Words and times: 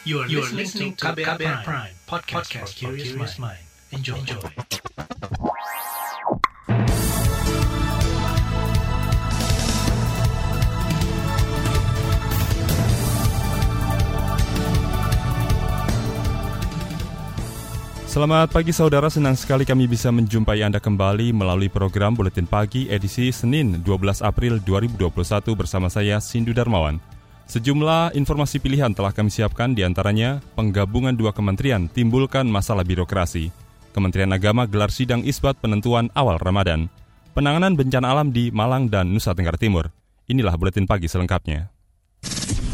You 0.00 0.24
are, 0.24 0.28
you 0.32 0.40
are 0.40 0.48
listening 0.48 0.96
to 0.96 1.12
KBR, 1.12 1.36
Prime, 1.36 1.60
Prime 1.60 1.92
podcast, 2.08 2.48
podcast 2.48 2.72
for 2.72 2.96
curious 2.96 3.36
mind. 3.36 3.60
Enjoy. 3.92 4.16
Enjoy. 4.16 4.40
Selamat 18.08 18.48
pagi 18.48 18.72
saudara, 18.72 19.12
senang 19.12 19.36
sekali 19.36 19.68
kami 19.68 19.84
bisa 19.84 20.08
menjumpai 20.08 20.64
Anda 20.64 20.80
kembali 20.80 21.36
melalui 21.36 21.68
program 21.68 22.16
Buletin 22.16 22.48
Pagi 22.48 22.88
edisi 22.88 23.28
Senin 23.36 23.84
12 23.84 24.24
April 24.24 24.64
2021 24.64 25.12
bersama 25.52 25.92
saya 25.92 26.16
Sindu 26.24 26.56
Darmawan. 26.56 27.19
Sejumlah 27.50 28.14
informasi 28.14 28.62
pilihan 28.62 28.94
telah 28.94 29.10
kami 29.10 29.26
siapkan 29.26 29.74
di 29.74 29.82
antaranya 29.82 30.38
penggabungan 30.54 31.18
dua 31.18 31.34
kementerian 31.34 31.90
timbulkan 31.90 32.46
masalah 32.46 32.86
birokrasi. 32.86 33.50
Kementerian 33.90 34.30
Agama 34.30 34.70
gelar 34.70 34.94
sidang 34.94 35.26
isbat 35.26 35.58
penentuan 35.58 36.14
awal 36.14 36.38
Ramadan. 36.38 36.86
Penanganan 37.34 37.74
bencana 37.74 38.14
alam 38.14 38.30
di 38.30 38.54
Malang 38.54 38.86
dan 38.86 39.10
Nusa 39.10 39.34
Tenggara 39.34 39.58
Timur. 39.58 39.90
Inilah 40.30 40.54
Buletin 40.54 40.86
Pagi 40.86 41.10
selengkapnya. 41.10 41.74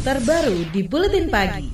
Terbaru 0.05 0.69
di 0.69 0.85
Buletin 0.85 1.25
Pagi. 1.33 1.73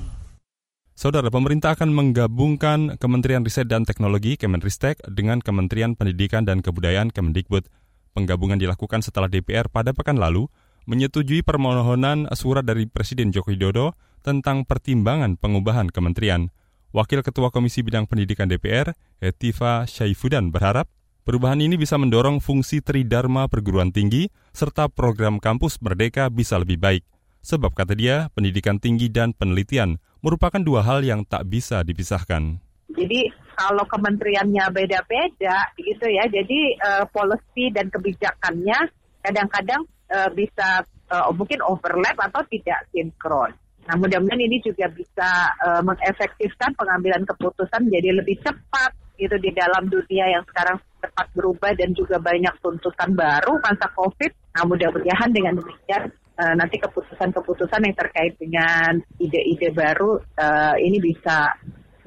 Saudara, 0.96 1.28
pemerintah 1.28 1.76
akan 1.76 1.92
menggabungkan 1.92 2.96
Kementerian 2.96 3.44
Riset 3.44 3.68
dan 3.68 3.84
Teknologi 3.84 4.40
Kemenristek 4.40 5.04
dengan 5.12 5.44
Kementerian 5.44 5.92
Pendidikan 5.92 6.48
dan 6.48 6.64
Kebudayaan 6.64 7.12
Kemendikbud. 7.12 7.68
Penggabungan 8.16 8.56
dilakukan 8.56 9.04
setelah 9.04 9.28
DPR 9.28 9.68
pada 9.68 9.92
pekan 9.92 10.16
lalu 10.16 10.48
menyetujui 10.84 11.40
permohonan 11.40 12.28
surat 12.36 12.64
dari 12.64 12.84
Presiden 12.88 13.32
Joko 13.32 13.52
Widodo 13.52 13.96
tentang 14.24 14.64
pertimbangan 14.64 15.36
pengubahan 15.36 15.92
kementerian. 15.92 16.48
Wakil 16.94 17.26
Ketua 17.26 17.50
Komisi 17.50 17.82
Bidang 17.82 18.06
Pendidikan 18.06 18.46
DPR, 18.46 18.94
Hetiva 19.18 19.82
Syaifudan 19.84 20.54
berharap 20.54 20.86
perubahan 21.26 21.58
ini 21.58 21.74
bisa 21.74 21.98
mendorong 21.98 22.38
fungsi 22.38 22.78
Tridharma 22.78 23.50
perguruan 23.50 23.90
tinggi 23.90 24.30
serta 24.54 24.86
program 24.86 25.42
kampus 25.42 25.82
merdeka 25.82 26.30
bisa 26.30 26.54
lebih 26.60 26.78
baik. 26.78 27.02
Sebab 27.44 27.76
kata 27.76 27.92
dia, 27.92 28.32
pendidikan 28.32 28.80
tinggi 28.80 29.12
dan 29.12 29.36
penelitian 29.36 30.00
merupakan 30.24 30.62
dua 30.62 30.80
hal 30.80 31.04
yang 31.04 31.28
tak 31.28 31.44
bisa 31.44 31.84
dipisahkan. 31.84 32.56
Jadi 32.94 33.28
kalau 33.58 33.84
kementeriannya 33.84 34.64
beda-beda 34.72 35.56
gitu 35.76 36.06
ya, 36.08 36.24
jadi 36.30 36.60
uh, 36.80 37.04
policy 37.10 37.68
dan 37.74 37.90
kebijakannya 37.90 38.88
kadang-kadang 39.20 39.84
uh, 40.14 40.30
bisa 40.30 40.86
uh, 41.10 41.34
mungkin 41.34 41.58
overlap 41.66 42.14
atau 42.30 42.46
tidak 42.46 42.86
sinkron. 42.94 43.50
Nah 43.84 43.94
mudah-mudahan 44.00 44.40
ini 44.40 44.62
juga 44.64 44.88
bisa 44.88 45.52
uh, 45.60 45.82
mengefektifkan 45.84 46.72
pengambilan 46.78 47.26
keputusan 47.26 47.90
jadi 47.90 48.16
lebih 48.16 48.40
cepat 48.40 48.94
gitu 49.14 49.36
di 49.38 49.50
dalam 49.54 49.86
dunia 49.86 50.26
yang 50.26 50.42
sekarang 50.48 50.80
cepat 50.98 51.26
berubah 51.36 51.70
dan 51.76 51.92
juga 51.94 52.16
banyak 52.18 52.54
tuntutan 52.64 53.12
baru 53.12 53.60
masa 53.60 53.86
COVID. 53.92 54.32
Nah 54.56 54.62
mudah-mudahan 54.64 55.30
dengan 55.30 55.60
demikian 55.60 56.08
uh, 56.40 56.54
nanti 56.56 56.80
keputusan-keputusan 56.80 57.80
yang 57.84 57.96
terkait 57.96 58.34
dengan 58.40 58.98
ide-ide 59.20 59.70
baru 59.70 60.16
uh, 60.40 60.74
ini 60.80 60.98
bisa 60.98 61.52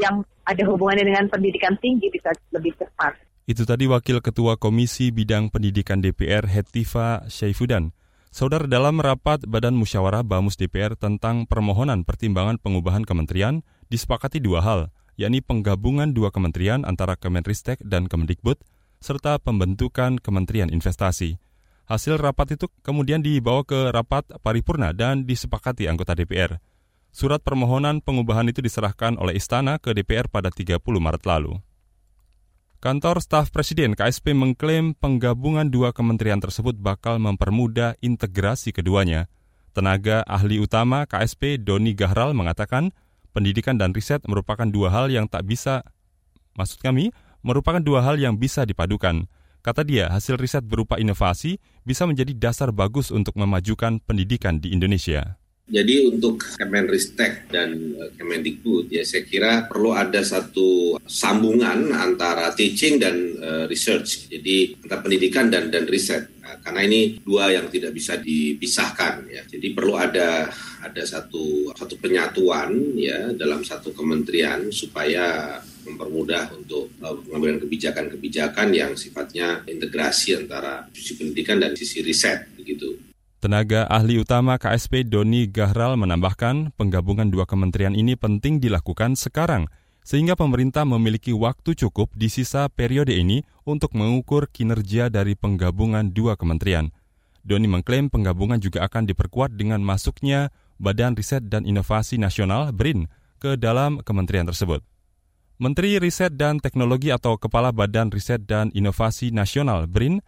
yang 0.02 0.25
ada 0.47 0.64
hubungannya 0.66 1.05
dengan 1.11 1.25
pendidikan 1.27 1.75
tinggi 1.77 2.08
bisa 2.09 2.31
lebih 2.55 2.73
cepat. 2.80 3.27
Itu 3.48 3.64
tadi 3.64 3.88
Wakil 3.88 4.20
Ketua 4.20 4.59
Komisi 4.59 5.08
Bidang 5.08 5.48
Pendidikan 5.48 6.03
DPR 6.03 6.52
Hetiva 6.52 7.23
Syaifudan. 7.31 7.95
Saudara 8.28 8.67
dalam 8.67 9.00
rapat 9.00 9.48
Badan 9.48 9.72
Musyawarah 9.80 10.28
Bamus 10.28 10.59
DPR 10.59 11.00
tentang 11.00 11.48
permohonan 11.48 12.04
pertimbangan 12.04 12.59
pengubahan 12.59 13.08
kementerian 13.08 13.64
disepakati 13.88 14.44
dua 14.44 14.59
hal, 14.67 14.92
yakni 15.16 15.39
penggabungan 15.39 16.12
dua 16.12 16.28
kementerian 16.36 16.84
antara 16.84 17.16
Kemenristek 17.16 17.80
dan 17.88 18.12
Kemendikbud, 18.12 18.59
serta 19.00 19.39
pembentukan 19.39 20.20
Kementerian 20.20 20.67
Investasi. 20.67 21.39
Hasil 21.88 22.20
rapat 22.20 22.60
itu 22.60 22.67
kemudian 22.83 23.23
dibawa 23.23 23.64
ke 23.64 23.95
rapat 23.95 24.27
paripurna 24.44 24.92
dan 24.92 25.23
disepakati 25.23 25.88
anggota 25.88 26.20
DPR. 26.20 26.60
Surat 27.16 27.39
permohonan 27.39 28.04
pengubahan 28.04 28.52
itu 28.52 28.60
diserahkan 28.60 29.16
oleh 29.16 29.39
Istana 29.39 29.80
ke 29.80 29.95
DPR 29.95 30.27
pada 30.27 30.52
30 30.52 30.83
Maret 30.83 31.23
lalu. 31.23 31.55
Kantor 32.77 33.26
Staf 33.26 33.49
Presiden 33.49 33.98
KSP 33.98 34.38
mengklaim 34.38 34.93
penggabungan 34.93 35.65
dua 35.73 35.98
kementerian 35.98 36.38
tersebut 36.38 36.77
bakal 36.77 37.17
mempermudah 37.17 37.98
integrasi 38.05 38.70
keduanya. 38.70 39.33
Tenaga 39.73 40.21
ahli 40.30 40.61
utama 40.61 41.10
KSP 41.10 41.58
Doni 41.58 41.98
Gahral 41.98 42.38
mengatakan, 42.38 42.93
pendidikan 43.33 43.82
dan 43.82 43.98
riset 43.98 44.21
merupakan 44.30 44.70
dua 44.70 44.93
hal 44.93 45.10
yang 45.10 45.26
tak 45.26 45.49
bisa, 45.49 45.82
maksud 46.54 46.77
kami, 46.77 47.10
merupakan 47.42 47.82
dua 47.82 48.05
hal 48.05 48.21
yang 48.21 48.38
bisa 48.38 48.61
dipadukan. 48.61 49.26
Kata 49.65 49.82
dia, 49.82 50.14
hasil 50.14 50.38
riset 50.38 50.61
berupa 50.61 51.02
inovasi 51.02 51.58
bisa 51.82 52.05
menjadi 52.05 52.38
dasar 52.38 52.70
bagus 52.70 53.09
untuk 53.09 53.42
memajukan 53.42 53.98
pendidikan 54.05 54.61
di 54.61 54.70
Indonesia. 54.70 55.42
Jadi 55.67 56.08
untuk 56.08 56.39
Kemenristek 56.55 57.52
dan 57.52 57.76
eh, 58.00 58.16
Kemendikbud 58.16 58.88
ya 58.88 59.04
saya 59.04 59.28
kira 59.28 59.67
perlu 59.67 59.92
ada 59.92 60.23
satu 60.23 60.95
sambungan 61.04 61.92
antara 61.92 62.55
teaching 62.55 62.95
dan 63.00 63.16
uh, 63.39 63.66
research. 63.67 64.32
Jadi 64.32 64.80
antara 64.83 65.04
pendidikan 65.04 65.52
dan 65.52 65.67
dan 65.67 65.83
riset. 65.88 66.39
Nah, 66.39 66.56
karena 66.64 66.88
ini 66.88 67.20
dua 67.20 67.52
yang 67.52 67.67
tidak 67.67 67.92
bisa 67.92 68.16
dipisahkan 68.16 69.27
ya. 69.27 69.44
Jadi 69.44 69.76
perlu 69.76 70.00
ada 70.00 70.48
ada 70.83 71.04
satu 71.04 71.76
satu 71.76 71.95
penyatuan 72.00 72.95
ya 72.95 73.36
dalam 73.36 73.64
satu 73.64 73.92
kementerian 73.92 74.72
supaya 74.72 75.60
mempermudah 75.83 76.52
untuk 76.56 76.92
pengambilan 77.00 77.64
kebijakan-kebijakan 77.64 78.72
yang 78.76 78.92
sifatnya 78.95 79.64
integrasi 79.67 80.36
antara 80.36 80.88
sisi 80.92 81.16
pendidikan 81.16 81.60
dan 81.60 81.76
sisi 81.76 82.04
riset 82.04 82.52
begitu. 82.56 83.07
Tenaga 83.37 83.86
ahli 83.86 84.17
utama 84.17 84.58
KSP 84.58 85.05
Doni 85.05 85.45
Gahral 85.45 85.93
menambahkan 85.93 86.73
penggabungan 86.73 87.30
dua 87.30 87.45
kementerian 87.45 87.93
ini 87.93 88.17
penting 88.17 88.58
dilakukan 88.58 89.14
sekarang 89.14 89.70
sehingga 90.02 90.33
pemerintah 90.33 90.89
memiliki 90.89 91.37
waktu 91.37 91.77
cukup 91.77 92.09
di 92.17 92.33
sisa 92.33 92.65
periode 92.65 93.14
ini 93.14 93.45
untuk 93.61 93.93
mengukur 93.93 94.49
kinerja 94.49 95.14
dari 95.14 95.37
penggabungan 95.37 96.17
dua 96.17 96.33
kementerian. 96.33 96.89
Doni 97.45 97.70
mengklaim 97.70 98.09
penggabungan 98.09 98.58
juga 98.58 98.81
akan 98.89 99.05
diperkuat 99.05 99.53
dengan 99.53 99.86
masuknya 99.86 100.49
Badan 100.81 101.14
Riset 101.14 101.45
dan 101.45 101.70
Inovasi 101.70 102.17
Nasional 102.17 102.73
BRIN 102.73 103.05
ke 103.37 103.53
dalam 103.53 104.02
kementerian 104.02 104.49
tersebut. 104.49 104.81
Menteri 105.61 106.02
Riset 106.02 106.33
dan 106.42 106.58
Teknologi 106.58 107.14
atau 107.14 107.37
Kepala 107.37 107.70
Badan 107.70 108.09
Riset 108.09 108.49
dan 108.49 108.73
Inovasi 108.73 109.30
Nasional 109.30 109.86
BRIN, 109.86 110.26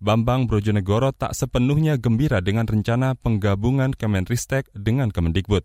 Bambang 0.00 0.48
Brojonegoro 0.48 1.12
tak 1.12 1.36
sepenuhnya 1.36 2.00
gembira 2.00 2.40
dengan 2.40 2.64
rencana 2.64 3.12
penggabungan 3.20 3.92
Kemenristek 3.92 4.72
dengan 4.72 5.12
Kemendikbud. 5.12 5.60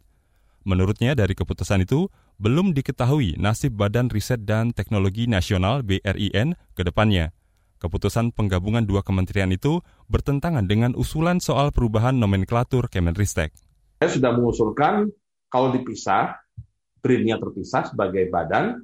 Menurutnya 0.68 1.16
dari 1.16 1.31
keputusan 1.31 1.88
itu, 1.88 2.12
belum 2.35 2.75
diketahui 2.75 3.40
nasib 3.40 3.79
Badan 3.79 4.12
Riset 4.12 4.44
dan 4.44 4.75
Teknologi 4.75 5.23
Nasional 5.31 5.88
BRIN 5.88 6.59
ke 6.75 6.84
depannya. 6.84 7.31
Keputusan 7.79 8.35
penggabungan 8.35 8.84
dua 8.84 9.07
kementerian 9.07 9.56
itu 9.56 9.79
bertentangan 10.12 10.67
dengan 10.67 11.00
usulan 11.00 11.40
soal 11.40 11.72
perubahan 11.72 12.19
nomenklatur 12.19 12.91
Kemenristek. 12.91 13.56
Saya 14.03 14.12
sudah 14.12 14.35
mengusulkan 14.35 15.16
kalau 15.47 15.72
dipisah, 15.72 16.35
BRIN-nya 17.00 17.40
terpisah 17.40 17.88
sebagai 17.88 18.28
badan, 18.28 18.84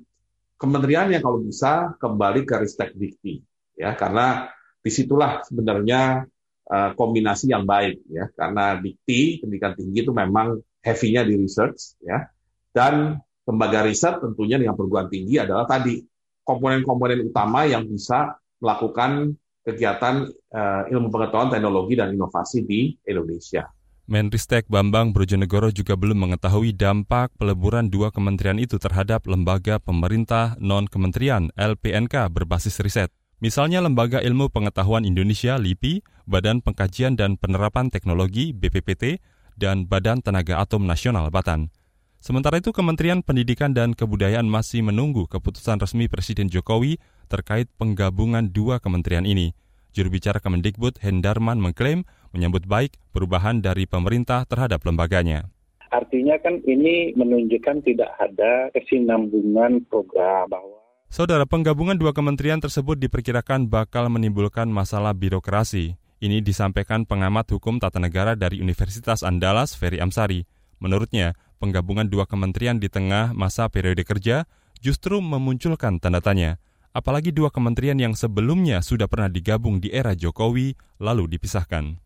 kementerian 0.56 1.12
yang 1.12 1.20
kalau 1.20 1.44
bisa 1.44 1.92
kembali 2.00 2.48
ke 2.48 2.56
Ristek 2.56 2.96
Dikti, 2.96 3.44
ya 3.76 4.00
karena 4.00 4.48
di 4.82 4.92
situlah 4.92 5.46
sebenarnya 5.46 6.26
uh, 6.68 6.90
kombinasi 6.98 7.54
yang 7.54 7.64
baik, 7.64 8.02
ya 8.10 8.28
karena 8.34 8.78
Dikti 8.82 9.42
pendidikan 9.42 9.78
tinggi 9.78 10.02
itu 10.02 10.12
memang 10.12 10.58
heavy-nya 10.82 11.22
di 11.22 11.38
research, 11.38 12.02
ya 12.02 12.26
dan 12.74 13.20
lembaga 13.46 13.84
riset 13.86 14.20
tentunya 14.24 14.58
dengan 14.58 14.76
perguruan 14.80 15.12
tinggi 15.12 15.38
adalah 15.38 15.68
tadi 15.68 16.00
komponen-komponen 16.42 17.30
utama 17.30 17.68
yang 17.68 17.86
bisa 17.86 18.36
melakukan 18.58 19.38
kegiatan 19.62 20.26
uh, 20.54 20.90
ilmu 20.90 21.14
pengetahuan, 21.14 21.54
teknologi, 21.54 21.94
dan 21.94 22.10
inovasi 22.14 22.66
di 22.66 22.98
Indonesia. 23.06 23.70
Menristek 24.10 24.66
Bambang 24.68 25.14
Brojonegoro 25.14 25.70
juga 25.70 25.94
belum 25.94 26.28
mengetahui 26.28 26.74
dampak 26.74 27.32
peleburan 27.38 27.88
dua 27.88 28.10
kementerian 28.10 28.58
itu 28.58 28.82
terhadap 28.82 29.24
lembaga 29.30 29.78
pemerintah 29.78 30.58
non-kementerian 30.58 31.54
LPNK 31.56 32.28
berbasis 32.34 32.82
riset. 32.82 33.14
Misalnya 33.42 33.82
Lembaga 33.82 34.22
Ilmu 34.22 34.54
Pengetahuan 34.54 35.02
Indonesia 35.02 35.58
LIPI, 35.58 36.06
Badan 36.30 36.62
Pengkajian 36.62 37.18
dan 37.18 37.42
Penerapan 37.42 37.90
Teknologi 37.90 38.54
BPPT, 38.54 39.18
dan 39.58 39.90
Badan 39.90 40.22
Tenaga 40.22 40.62
Atom 40.62 40.86
Nasional 40.86 41.34
Batan. 41.34 41.74
Sementara 42.22 42.62
itu 42.62 42.70
Kementerian 42.70 43.26
Pendidikan 43.26 43.74
dan 43.74 43.98
Kebudayaan 43.98 44.46
masih 44.46 44.86
menunggu 44.86 45.26
keputusan 45.26 45.82
resmi 45.82 46.06
Presiden 46.06 46.54
Jokowi 46.54 47.02
terkait 47.34 47.66
penggabungan 47.82 48.54
dua 48.54 48.78
kementerian 48.78 49.26
ini. 49.26 49.58
Juru 49.90 50.14
bicara 50.14 50.38
Kemendikbud 50.38 51.02
Hendarman 51.02 51.58
mengklaim 51.58 52.06
menyambut 52.38 52.70
baik 52.70 53.02
perubahan 53.10 53.66
dari 53.66 53.90
pemerintah 53.90 54.46
terhadap 54.46 54.86
lembaganya. 54.86 55.50
Artinya 55.90 56.38
kan 56.46 56.62
ini 56.70 57.18
menunjukkan 57.18 57.90
tidak 57.90 58.14
ada 58.22 58.70
kesinambungan 58.78 59.82
program 59.90 60.46
bahwa 60.46 60.81
Saudara, 61.12 61.44
penggabungan 61.44 62.00
dua 62.00 62.16
kementerian 62.16 62.64
tersebut 62.64 62.96
diperkirakan 62.96 63.68
bakal 63.68 64.08
menimbulkan 64.08 64.72
masalah 64.72 65.12
birokrasi. 65.12 66.00
Ini 66.24 66.40
disampaikan 66.40 67.04
pengamat 67.04 67.52
hukum 67.52 67.84
tata 67.84 68.00
negara 68.00 68.40
dari 68.40 68.64
Universitas 68.64 69.20
Andalas, 69.20 69.76
Ferry 69.76 70.00
Amsari. 70.00 70.48
Menurutnya, 70.80 71.36
penggabungan 71.60 72.08
dua 72.08 72.24
kementerian 72.24 72.80
di 72.80 72.88
tengah 72.88 73.36
masa 73.36 73.68
periode 73.68 74.08
kerja 74.08 74.48
justru 74.80 75.20
memunculkan 75.20 76.00
tanda 76.00 76.24
tanya. 76.24 76.64
Apalagi 76.96 77.36
dua 77.36 77.52
kementerian 77.52 78.00
yang 78.00 78.16
sebelumnya 78.16 78.80
sudah 78.80 79.12
pernah 79.12 79.28
digabung 79.28 79.84
di 79.84 79.92
era 79.92 80.16
Jokowi, 80.16 80.80
lalu 81.04 81.28
dipisahkan. 81.28 82.00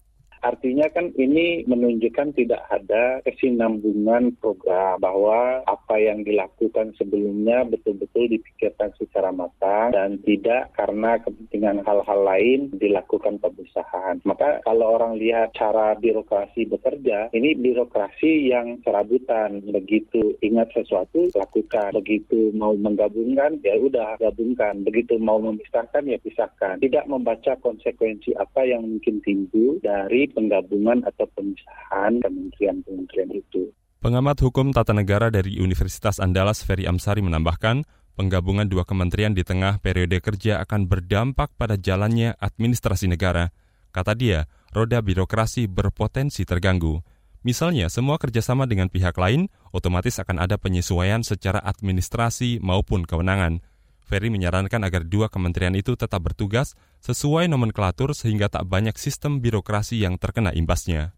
Artinya 0.46 0.86
kan 0.94 1.10
ini 1.18 1.66
menunjukkan 1.66 2.38
tidak 2.38 2.62
ada 2.70 3.18
kesinambungan 3.26 4.38
program 4.38 5.02
bahwa 5.02 5.66
apa 5.66 5.98
yang 5.98 6.22
dilakukan 6.22 6.94
sebelumnya 7.02 7.66
betul-betul 7.66 8.30
dipikirkan 8.30 8.94
secara 9.02 9.34
matang 9.34 9.90
dan 9.90 10.22
tidak 10.22 10.70
karena 10.78 11.18
kepentingan 11.18 11.82
hal-hal 11.82 12.20
lain 12.22 12.70
dilakukan 12.78 13.42
pemisahan. 13.42 14.22
Maka 14.22 14.62
kalau 14.62 15.02
orang 15.02 15.18
lihat 15.18 15.58
cara 15.58 15.98
birokrasi 15.98 16.70
bekerja, 16.70 17.34
ini 17.34 17.58
birokrasi 17.58 18.54
yang 18.54 18.78
serabutan. 18.86 19.66
Begitu 19.66 20.38
ingat 20.46 20.70
sesuatu, 20.78 21.34
lakukan. 21.34 21.98
Begitu 21.98 22.54
mau 22.54 22.78
menggabungkan, 22.78 23.58
ya 23.66 23.82
udah 23.82 24.22
gabungkan. 24.22 24.86
Begitu 24.86 25.18
mau 25.18 25.42
memisahkan, 25.42 26.06
ya 26.06 26.22
pisahkan. 26.22 26.78
Tidak 26.78 27.10
membaca 27.10 27.58
konsekuensi 27.58 28.38
apa 28.38 28.62
yang 28.68 28.86
mungkin 28.86 29.26
timbul 29.26 29.82
dari 29.82 30.30
penggabungan 30.36 31.08
atau 31.08 31.26
pemisahan 31.32 32.20
kementerian-kementerian 32.20 33.32
itu. 33.32 33.72
Pengamat 34.04 34.38
hukum 34.44 34.70
tata 34.70 34.94
negara 34.94 35.34
dari 35.34 35.58
Universitas 35.58 36.22
Andalas 36.22 36.62
Ferry 36.62 36.86
Amsari 36.86 37.26
menambahkan, 37.26 37.88
penggabungan 38.14 38.70
dua 38.70 38.86
kementerian 38.86 39.34
di 39.34 39.42
tengah 39.42 39.82
periode 39.82 40.22
kerja 40.22 40.62
akan 40.62 40.86
berdampak 40.86 41.50
pada 41.58 41.74
jalannya 41.80 42.38
administrasi 42.38 43.10
negara. 43.10 43.50
Kata 43.90 44.14
dia, 44.14 44.46
roda 44.76 45.00
birokrasi 45.00 45.72
berpotensi 45.72 46.44
terganggu. 46.44 47.00
Misalnya, 47.42 47.88
semua 47.94 48.18
kerjasama 48.18 48.66
dengan 48.66 48.92
pihak 48.92 49.16
lain, 49.16 49.48
otomatis 49.70 50.18
akan 50.18 50.44
ada 50.44 50.58
penyesuaian 50.58 51.22
secara 51.22 51.62
administrasi 51.62 52.60
maupun 52.60 53.06
kewenangan. 53.06 53.62
Ferry 54.06 54.30
menyarankan 54.30 54.86
agar 54.86 55.02
dua 55.04 55.34
kementerian 55.34 55.74
itu 55.74 55.98
tetap 55.98 56.22
bertugas 56.22 56.78
sesuai 57.02 57.50
nomenklatur 57.50 58.14
sehingga 58.14 58.48
tak 58.48 58.70
banyak 58.70 58.94
sistem 59.02 59.42
birokrasi 59.42 60.06
yang 60.06 60.22
terkena 60.22 60.54
imbasnya. 60.54 61.18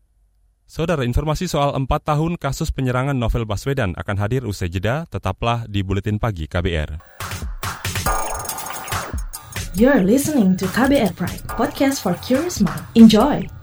Saudara, 0.67 1.03
informasi 1.07 1.47
soal 1.47 1.75
empat 1.75 2.07
tahun 2.11 2.35
kasus 2.35 2.71
penyerangan 2.75 3.15
Novel 3.15 3.47
Baswedan 3.47 3.95
akan 3.95 4.15
hadir 4.19 4.43
usai 4.43 4.67
jeda, 4.67 5.07
tetaplah 5.07 5.63
di 5.67 5.79
Buletin 5.79 6.19
Pagi 6.19 6.47
KBR. 6.47 6.99
You're 9.77 10.03
listening 10.03 10.57
to 10.59 10.65
KBR 10.67 11.15
Pride, 11.15 11.43
podcast 11.47 12.03
for 12.03 12.19
curious 12.19 12.59
mind. 12.59 12.83
Enjoy! 12.99 13.56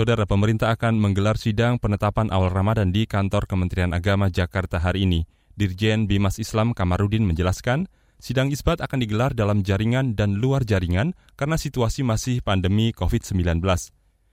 Saudara, 0.00 0.24
pemerintah 0.24 0.72
akan 0.72 0.96
menggelar 0.96 1.36
sidang 1.36 1.76
penetapan 1.76 2.32
awal 2.32 2.48
Ramadan 2.48 2.88
di 2.88 3.04
kantor 3.04 3.44
Kementerian 3.44 3.92
Agama 3.92 4.32
Jakarta 4.32 4.80
hari 4.80 5.04
ini. 5.04 5.28
Dirjen 5.52 6.08
Bimas 6.08 6.40
Islam 6.40 6.72
Kamarudin 6.72 7.20
menjelaskan, 7.28 7.84
sidang 8.16 8.48
isbat 8.48 8.80
akan 8.80 8.96
digelar 8.96 9.36
dalam 9.36 9.60
jaringan 9.60 10.16
dan 10.16 10.40
luar 10.40 10.64
jaringan 10.64 11.12
karena 11.36 11.60
situasi 11.60 12.00
masih 12.00 12.40
pandemi 12.40 12.96
COVID-19. 12.96 13.60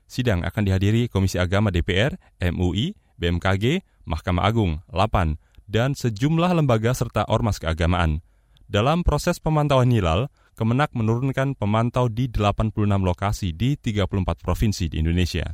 Sidang 0.08 0.48
akan 0.48 0.64
dihadiri 0.64 1.12
Komisi 1.12 1.36
Agama 1.36 1.68
DPR, 1.68 2.16
MUI, 2.40 2.96
BMKG, 3.20 3.84
Mahkamah 4.08 4.48
Agung, 4.48 4.80
LAPAN, 4.88 5.36
dan 5.68 6.00
sejumlah 6.00 6.64
lembaga 6.64 6.96
serta 6.96 7.28
ormas 7.28 7.60
keagamaan. 7.60 8.24
Dalam 8.72 9.04
proses 9.04 9.44
pemantauan 9.44 9.92
hilal, 9.92 10.32
Kemenak 10.58 10.90
menurunkan 10.98 11.54
pemantau 11.54 12.10
di 12.10 12.34
86 12.34 12.74
lokasi 13.06 13.54
di 13.54 13.78
34 13.78 14.42
provinsi 14.42 14.90
di 14.90 14.98
Indonesia. 15.06 15.54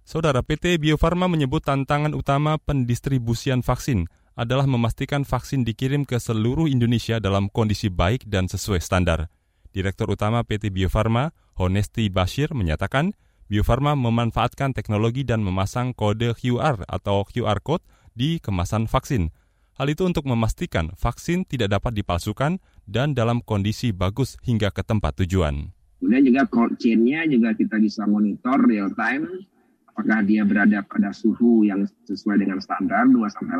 Saudara 0.00 0.40
PT 0.40 0.80
Bio 0.80 0.96
Farma 0.96 1.28
menyebut 1.28 1.60
tantangan 1.60 2.16
utama 2.16 2.56
pendistribusian 2.56 3.60
vaksin 3.60 4.08
adalah 4.32 4.64
memastikan 4.64 5.28
vaksin 5.28 5.68
dikirim 5.68 6.08
ke 6.08 6.16
seluruh 6.16 6.72
Indonesia 6.72 7.20
dalam 7.20 7.52
kondisi 7.52 7.92
baik 7.92 8.24
dan 8.24 8.48
sesuai 8.48 8.80
standar. 8.80 9.28
Direktur 9.76 10.08
Utama 10.16 10.40
PT 10.40 10.72
Bio 10.72 10.88
Farma, 10.88 11.36
Honesti 11.60 12.08
Bashir, 12.08 12.56
menyatakan 12.56 13.12
Bio 13.44 13.60
Farma 13.60 13.92
memanfaatkan 13.92 14.72
teknologi 14.72 15.28
dan 15.28 15.44
memasang 15.44 15.92
kode 15.92 16.32
QR 16.32 16.80
atau 16.88 17.28
QR 17.28 17.60
Code 17.60 17.84
di 18.16 18.40
kemasan 18.40 18.88
vaksin– 18.88 19.28
Hal 19.74 19.90
itu 19.90 20.06
untuk 20.06 20.22
memastikan 20.30 20.94
vaksin 20.94 21.42
tidak 21.42 21.74
dapat 21.74 21.98
dipalsukan 21.98 22.62
dan 22.84 23.16
dalam 23.16 23.40
kondisi 23.42 23.90
bagus 23.90 24.36
hingga 24.44 24.70
ke 24.70 24.84
tempat 24.84 25.24
tujuan. 25.24 25.72
Kemudian 26.00 26.24
juga 26.28 26.42
cold 26.52 26.76
chain-nya 26.76 27.24
juga 27.28 27.56
kita 27.56 27.80
bisa 27.80 28.04
monitor 28.04 28.60
real 28.68 28.92
time 28.92 29.44
apakah 29.94 30.26
dia 30.26 30.42
berada 30.42 30.82
pada 30.82 31.14
suhu 31.14 31.62
yang 31.62 31.86
sesuai 32.10 32.42
dengan 32.42 32.58
standar 32.58 33.06
2 33.06 33.14
sampai 33.30 33.56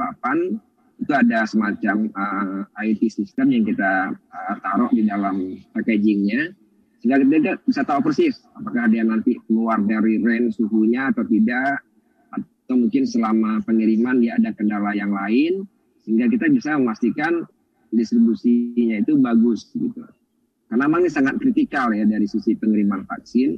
8 0.98 0.98
itu 1.06 1.12
ada 1.14 1.46
semacam 1.46 2.10
uh, 2.10 2.82
IT 2.82 3.06
system 3.06 3.54
yang 3.54 3.62
kita 3.62 4.10
uh, 4.10 4.54
taruh 4.58 4.90
di 4.90 5.06
dalam 5.06 5.62
packagingnya 5.70 6.50
sehingga 6.98 7.22
kita 7.22 7.62
bisa 7.62 7.86
tahu 7.86 8.02
persis 8.02 8.42
apakah 8.58 8.90
dia 8.90 9.06
nanti 9.06 9.38
keluar 9.46 9.78
dari 9.86 10.18
range 10.18 10.58
suhunya 10.58 11.14
atau 11.14 11.22
tidak 11.22 11.86
atau 12.34 12.74
mungkin 12.82 13.06
selama 13.06 13.62
pengiriman 13.62 14.18
dia 14.18 14.34
ada 14.34 14.50
kendala 14.58 14.90
yang 14.98 15.14
lain 15.14 15.70
sehingga 16.02 16.26
kita 16.26 16.50
bisa 16.50 16.74
memastikan 16.74 17.46
distribusinya 17.94 19.00
itu 19.00 19.14
bagus 19.22 19.70
gitu. 19.72 20.02
Karena 20.68 20.90
memang 20.90 21.06
ini 21.06 21.10
sangat 21.12 21.38
kritikal 21.38 21.94
ya 21.94 22.02
dari 22.04 22.26
sisi 22.26 22.58
pengiriman 22.58 23.06
vaksin. 23.06 23.56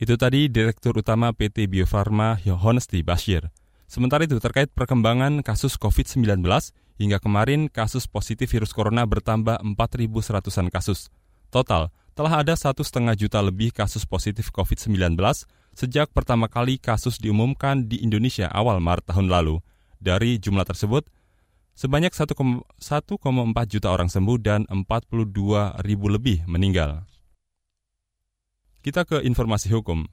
Itu 0.00 0.16
tadi 0.16 0.48
Direktur 0.48 0.96
Utama 0.96 1.32
PT 1.32 1.68
Bio 1.68 1.84
Farma 1.84 2.36
Honesti 2.36 3.04
Bashir. 3.04 3.52
Sementara 3.90 4.24
itu 4.24 4.38
terkait 4.38 4.70
perkembangan 4.72 5.42
kasus 5.42 5.74
COVID-19, 5.76 6.40
hingga 7.00 7.18
kemarin 7.18 7.66
kasus 7.66 8.06
positif 8.06 8.52
virus 8.54 8.70
corona 8.70 9.02
bertambah 9.02 9.60
4.100-an 9.60 10.68
kasus. 10.70 11.10
Total, 11.50 11.90
telah 12.14 12.44
ada 12.44 12.54
satu 12.54 12.84
setengah 12.86 13.18
juta 13.18 13.42
lebih 13.42 13.74
kasus 13.74 14.06
positif 14.06 14.52
COVID-19 14.54 15.18
sejak 15.74 16.12
pertama 16.12 16.50
kali 16.50 16.76
kasus 16.76 17.16
diumumkan 17.16 17.88
di 17.88 18.02
Indonesia 18.04 18.50
awal 18.52 18.82
Maret 18.84 19.10
tahun 19.10 19.32
lalu. 19.32 19.64
Dari 20.00 20.40
jumlah 20.40 20.64
tersebut, 20.64 21.08
Sebanyak 21.80 22.12
1,4 22.12 22.36
juta 23.64 23.88
orang 23.88 24.12
sembuh 24.12 24.36
dan 24.36 24.68
42 24.68 25.80
ribu 25.80 26.06
lebih 26.12 26.44
meninggal. 26.44 27.08
Kita 28.84 29.08
ke 29.08 29.24
informasi 29.24 29.72
hukum. 29.72 30.04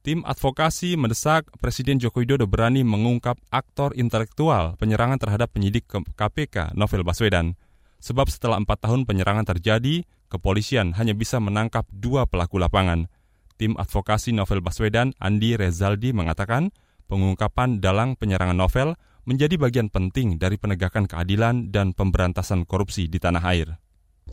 Tim 0.00 0.24
advokasi 0.24 0.96
mendesak 0.96 1.52
Presiden 1.60 2.00
Joko 2.00 2.24
Widodo 2.24 2.48
berani 2.48 2.88
mengungkap 2.88 3.36
aktor 3.52 3.92
intelektual 4.00 4.80
penyerangan 4.80 5.20
terhadap 5.20 5.52
penyidik 5.52 5.84
KPK 5.92 6.72
Novel 6.72 7.04
Baswedan. 7.04 7.60
Sebab 8.00 8.32
setelah 8.32 8.56
empat 8.56 8.88
tahun 8.88 9.04
penyerangan 9.04 9.44
terjadi, 9.44 10.08
kepolisian 10.32 10.96
hanya 10.96 11.12
bisa 11.12 11.36
menangkap 11.36 11.84
dua 11.92 12.24
pelaku 12.24 12.56
lapangan. 12.56 13.12
Tim 13.60 13.76
advokasi 13.76 14.32
Novel 14.32 14.64
Baswedan, 14.64 15.12
Andi 15.20 15.52
Rezaldi, 15.52 16.16
mengatakan 16.16 16.72
pengungkapan 17.12 17.76
dalang 17.76 18.16
penyerangan 18.16 18.56
Novel 18.56 18.96
menjadi 19.28 19.60
bagian 19.60 19.92
penting 19.92 20.40
dari 20.40 20.56
penegakan 20.56 21.04
keadilan 21.04 21.68
dan 21.68 21.92
pemberantasan 21.92 22.64
korupsi 22.64 23.12
di 23.12 23.20
tanah 23.20 23.44
air 23.44 23.76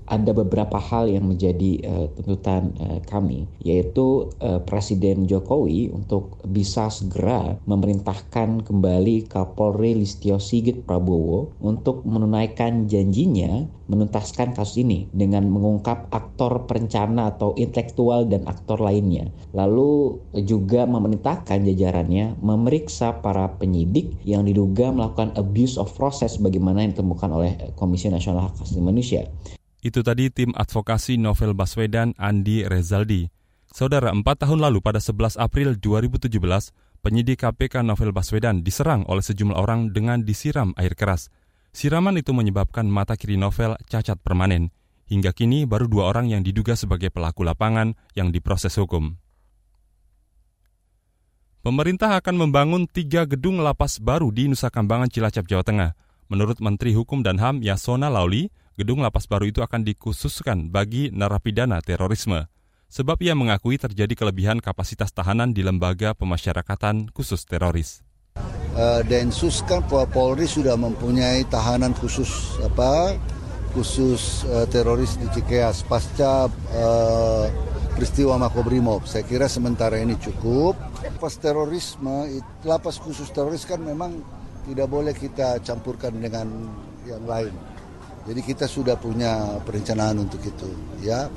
ada 0.06 0.32
beberapa 0.32 0.78
hal 0.78 1.10
yang 1.10 1.26
menjadi 1.26 1.82
uh, 1.86 2.06
tuntutan 2.14 2.74
uh, 2.78 3.00
kami, 3.10 3.50
yaitu 3.62 4.30
uh, 4.42 4.62
Presiden 4.62 5.26
Jokowi 5.26 5.90
untuk 5.90 6.38
bisa 6.46 6.94
segera 6.94 7.58
memerintahkan 7.66 8.66
kembali 8.66 9.26
Kapolri 9.26 9.98
Listio 9.98 10.38
Sigit 10.38 10.86
Prabowo 10.86 11.54
untuk 11.62 12.06
menunaikan 12.06 12.86
janjinya 12.86 13.66
menuntaskan 13.86 14.58
kasus 14.58 14.82
ini 14.82 15.06
dengan 15.14 15.46
mengungkap 15.50 16.10
aktor 16.10 16.66
perencana 16.66 17.30
atau 17.30 17.54
intelektual 17.54 18.26
dan 18.26 18.46
aktor 18.50 18.82
lainnya. 18.82 19.30
Lalu 19.54 20.22
juga 20.42 20.90
memerintahkan 20.90 21.66
jajarannya 21.66 22.42
memeriksa 22.42 23.22
para 23.22 23.46
penyidik 23.62 24.18
yang 24.26 24.50
diduga 24.50 24.90
melakukan 24.90 25.38
abuse 25.38 25.78
of 25.78 25.94
process 25.94 26.42
bagaimana 26.42 26.82
yang 26.82 26.98
ditemukan 26.98 27.30
oleh 27.30 27.52
Komisi 27.78 28.10
Nasional 28.10 28.50
Hak 28.50 28.62
Asasi 28.62 28.82
Manusia. 28.82 29.30
Itu 29.86 30.02
tadi 30.02 30.34
tim 30.34 30.50
advokasi 30.58 31.22
Novel 31.22 31.54
Baswedan 31.54 32.18
Andi 32.18 32.66
Rezaldi. 32.66 33.30
Saudara, 33.70 34.10
empat 34.10 34.42
tahun 34.42 34.66
lalu 34.66 34.82
pada 34.82 34.98
11 34.98 35.38
April 35.38 35.78
2017, 35.78 36.26
penyidik 37.06 37.46
KPK 37.46 37.86
Novel 37.86 38.10
Baswedan 38.10 38.66
diserang 38.66 39.06
oleh 39.06 39.22
sejumlah 39.22 39.54
orang 39.54 39.94
dengan 39.94 40.26
disiram 40.26 40.74
air 40.82 40.98
keras. 40.98 41.30
Siraman 41.70 42.18
itu 42.18 42.34
menyebabkan 42.34 42.90
mata 42.90 43.14
kiri 43.14 43.38
Novel 43.38 43.78
cacat 43.86 44.18
permanen. 44.26 44.74
Hingga 45.06 45.38
kini 45.38 45.70
baru 45.70 45.86
dua 45.86 46.10
orang 46.10 46.34
yang 46.34 46.42
diduga 46.42 46.74
sebagai 46.74 47.14
pelaku 47.14 47.46
lapangan 47.46 47.94
yang 48.18 48.34
diproses 48.34 48.74
hukum. 48.82 49.22
Pemerintah 51.62 52.18
akan 52.18 52.42
membangun 52.42 52.90
tiga 52.90 53.30
gedung 53.30 53.62
lapas 53.62 54.02
baru 54.02 54.34
di 54.34 54.50
Nusa 54.50 54.74
Kambangan, 54.74 55.14
Cilacap, 55.14 55.46
Jawa 55.46 55.62
Tengah. 55.62 55.92
Menurut 56.26 56.58
Menteri 56.58 56.98
Hukum 56.98 57.22
dan 57.22 57.38
HAM 57.38 57.62
Yasona 57.62 58.10
Lauli, 58.10 58.50
gedung 58.76 59.02
lapas 59.02 59.26
baru 59.26 59.50
itu 59.50 59.64
akan 59.64 59.88
dikhususkan 59.88 60.70
bagi 60.70 61.12
narapidana 61.12 61.80
terorisme 61.80 62.48
sebab 62.92 63.20
ia 63.20 63.36
mengakui 63.36 63.76
terjadi 63.76 64.14
kelebihan 64.16 64.64
kapasitas 64.64 65.12
tahanan 65.12 65.52
di 65.52 65.66
lembaga 65.66 66.16
pemasyarakatan 66.16 67.12
khusus 67.12 67.44
teroris. 67.44 68.06
Uh, 68.76 69.00
Densus 69.08 69.64
kan 69.64 69.80
Polri 69.88 70.48
sudah 70.48 70.76
mempunyai 70.76 71.48
tahanan 71.48 71.96
khusus 71.96 72.60
apa 72.60 73.16
khusus 73.72 74.44
uh, 74.52 74.68
teroris 74.68 75.16
di 75.16 75.28
Cikeas 75.32 75.88
pasca 75.88 76.52
uh, 76.76 77.48
peristiwa 77.96 78.36
Makobrimob. 78.36 79.08
Saya 79.08 79.24
kira 79.24 79.48
sementara 79.48 79.96
ini 80.00 80.20
cukup. 80.20 80.76
Pas 81.16 81.32
terorisme, 81.32 82.44
lapas 82.68 83.00
khusus 83.00 83.32
teroris 83.32 83.64
kan 83.64 83.80
memang 83.80 84.20
tidak 84.68 84.88
boleh 84.92 85.16
kita 85.16 85.64
campurkan 85.64 86.12
dengan 86.20 86.48
yang 87.08 87.24
lain. 87.24 87.56
Jadi 88.26 88.42
kita 88.42 88.66
sudah 88.66 88.98
punya 88.98 89.62
perencanaan 89.62 90.18
untuk 90.26 90.42
itu, 90.42 90.70
ya. 91.06 91.30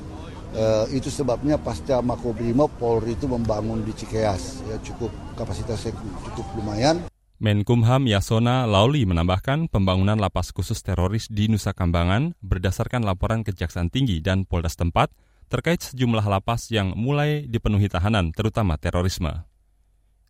Uh, 0.48 0.88
itu 0.96 1.12
sebabnya 1.12 1.60
pasca 1.60 2.00
Makobrimob 2.00 2.72
Polri 2.80 3.12
itu 3.12 3.28
membangun 3.28 3.84
di 3.84 3.92
Cikeas 3.92 4.64
ya 4.64 4.80
cukup 4.80 5.12
kapasitasnya 5.36 5.92
cukup 6.24 6.48
lumayan. 6.56 7.04
Menkumham 7.36 8.08
Yasona 8.08 8.64
Lauli 8.64 9.04
menambahkan 9.04 9.68
pembangunan 9.68 10.16
lapas 10.16 10.48
khusus 10.50 10.80
teroris 10.80 11.28
di 11.28 11.52
Nusa 11.52 11.76
Kambangan 11.76 12.32
berdasarkan 12.40 13.04
laporan 13.04 13.44
Kejaksaan 13.44 13.92
Tinggi 13.92 14.24
dan 14.24 14.48
Polda 14.48 14.72
tempat 14.72 15.12
terkait 15.52 15.84
sejumlah 15.84 16.24
lapas 16.24 16.72
yang 16.72 16.96
mulai 16.96 17.44
dipenuhi 17.44 17.92
tahanan 17.92 18.32
terutama 18.32 18.80
terorisme. 18.80 19.44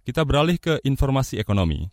Kita 0.03 0.27
beralih 0.27 0.59
ke 0.59 0.83
informasi 0.83 1.39
ekonomi. 1.39 1.89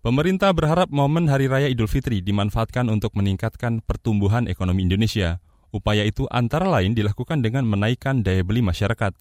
Pemerintah 0.00 0.50
berharap 0.56 0.88
momen 0.90 1.28
Hari 1.30 1.46
Raya 1.46 1.68
Idul 1.70 1.88
Fitri 1.90 2.24
dimanfaatkan 2.24 2.88
untuk 2.88 3.14
meningkatkan 3.14 3.84
pertumbuhan 3.84 4.50
ekonomi 4.50 4.86
Indonesia 4.86 5.40
Upaya 5.76 6.08
itu 6.08 6.24
antara 6.32 6.64
lain 6.64 6.96
dilakukan 6.96 7.44
dengan 7.44 7.68
menaikkan 7.68 8.24
daya 8.24 8.40
beli 8.40 8.64
masyarakat, 8.64 9.12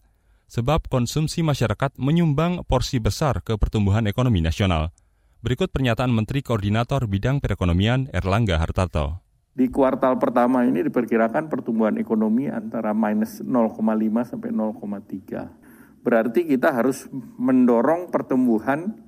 sebab 0.48 0.88
konsumsi 0.88 1.44
masyarakat 1.44 2.00
menyumbang 2.00 2.64
porsi 2.64 3.04
besar 3.04 3.44
ke 3.44 3.60
pertumbuhan 3.60 4.08
ekonomi 4.08 4.40
nasional. 4.40 4.96
Berikut 5.44 5.76
pernyataan 5.76 6.16
Menteri 6.16 6.40
Koordinator 6.40 7.12
Bidang 7.12 7.44
Perekonomian 7.44 8.08
Erlangga 8.16 8.56
Hartarto. 8.56 9.20
Di 9.56 9.68
kuartal 9.68 10.16
pertama 10.16 10.64
ini 10.64 10.80
diperkirakan 10.88 11.52
pertumbuhan 11.52 12.00
ekonomi 12.00 12.48
antara 12.48 12.96
minus 12.96 13.44
0,5 13.44 13.76
sampai 14.24 14.52
0,3. 14.56 16.08
Berarti 16.08 16.48
kita 16.48 16.72
harus 16.72 17.08
mendorong 17.36 18.16
pertumbuhan 18.16 19.05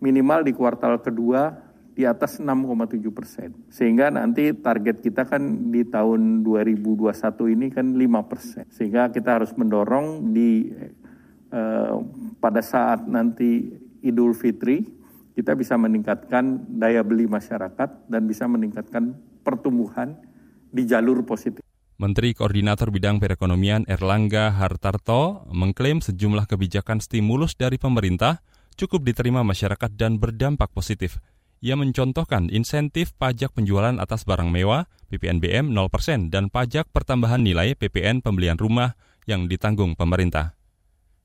minimal 0.00 0.42
di 0.42 0.52
kuartal 0.56 0.98
kedua 1.00 1.70
di 1.94 2.08
atas 2.08 2.40
6,7 2.40 3.12
persen. 3.12 3.52
Sehingga 3.68 4.08
nanti 4.08 4.56
target 4.56 5.04
kita 5.04 5.28
kan 5.28 5.68
di 5.68 5.84
tahun 5.84 6.40
2021 6.42 7.54
ini 7.54 7.66
kan 7.68 7.92
5 7.92 8.30
persen. 8.30 8.64
Sehingga 8.72 9.12
kita 9.12 9.36
harus 9.36 9.52
mendorong 9.52 10.32
di 10.32 10.72
eh, 11.52 11.96
pada 12.40 12.64
saat 12.64 13.04
nanti 13.04 13.68
Idul 14.00 14.32
Fitri 14.32 14.80
kita 15.36 15.52
bisa 15.56 15.76
meningkatkan 15.76 16.68
daya 16.80 17.04
beli 17.04 17.28
masyarakat 17.28 18.08
dan 18.08 18.22
bisa 18.24 18.48
meningkatkan 18.48 19.14
pertumbuhan 19.44 20.16
di 20.72 20.84
jalur 20.88 21.24
positif. 21.24 21.62
Menteri 22.00 22.32
Koordinator 22.32 22.88
Bidang 22.88 23.20
Perekonomian 23.20 23.84
Erlangga 23.84 24.56
Hartarto 24.56 25.44
mengklaim 25.52 26.00
sejumlah 26.00 26.48
kebijakan 26.48 26.96
stimulus 27.04 27.60
dari 27.60 27.76
pemerintah 27.76 28.40
cukup 28.78 29.06
diterima 29.06 29.40
masyarakat 29.46 29.90
dan 29.96 30.20
berdampak 30.20 30.70
positif 30.74 31.18
ia 31.60 31.76
mencontohkan 31.76 32.48
insentif 32.48 33.12
pajak 33.20 33.52
penjualan 33.52 33.92
atas 34.00 34.24
barang 34.24 34.48
mewah 34.48 34.88
PPNBM 35.12 35.68
0% 35.76 36.32
dan 36.32 36.48
pajak 36.48 36.88
pertambahan 36.88 37.44
nilai 37.44 37.76
PPN 37.76 38.24
pembelian 38.24 38.56
rumah 38.56 38.96
yang 39.28 39.44
ditanggung 39.44 39.92
pemerintah. 39.92 40.56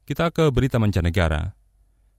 Kita 0.04 0.36
ke 0.36 0.52
berita 0.52 0.75
mancanegara. 0.75 1.56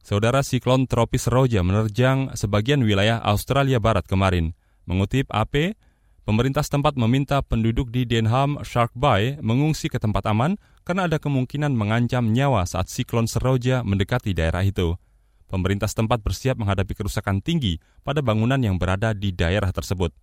Saudara 0.00 0.40
siklon 0.40 0.88
tropis 0.88 1.28
Roja 1.28 1.61
menerjang 1.61 2.33
sebagian 2.33 2.80
wilayah 2.80 3.21
Australia 3.21 3.76
Barat 3.85 4.09
kemarin. 4.09 4.56
Mengutip 4.88 5.28
AP, 5.28 5.76
pemerintah 6.25 6.64
setempat 6.64 6.97
meminta 6.97 7.45
penduduk 7.45 7.92
di 7.92 8.09
Denham 8.09 8.64
Shark 8.64 8.97
Bay 8.97 9.37
mengungsi 9.45 9.92
ke 9.92 10.00
tempat 10.00 10.25
aman 10.25 10.56
karena 10.88 11.04
ada 11.04 11.21
kemungkinan 11.21 11.76
mengancam 11.76 12.33
nyawa 12.33 12.64
saat 12.64 12.88
siklon 12.88 13.28
Seroja 13.28 13.85
mendekati 13.85 14.33
daerah 14.33 14.64
itu 14.64 14.97
pemerintah 15.46 15.90
setempat 15.90 16.22
bersiap 16.22 16.60
menghadapi 16.60 16.92
kerusakan 16.94 17.42
tinggi 17.42 17.78
pada 18.02 18.22
bangunan 18.22 18.58
yang 18.58 18.78
berada 18.78 19.14
di 19.16 19.32
daerah 19.34 19.72
tersebut. 19.72 20.14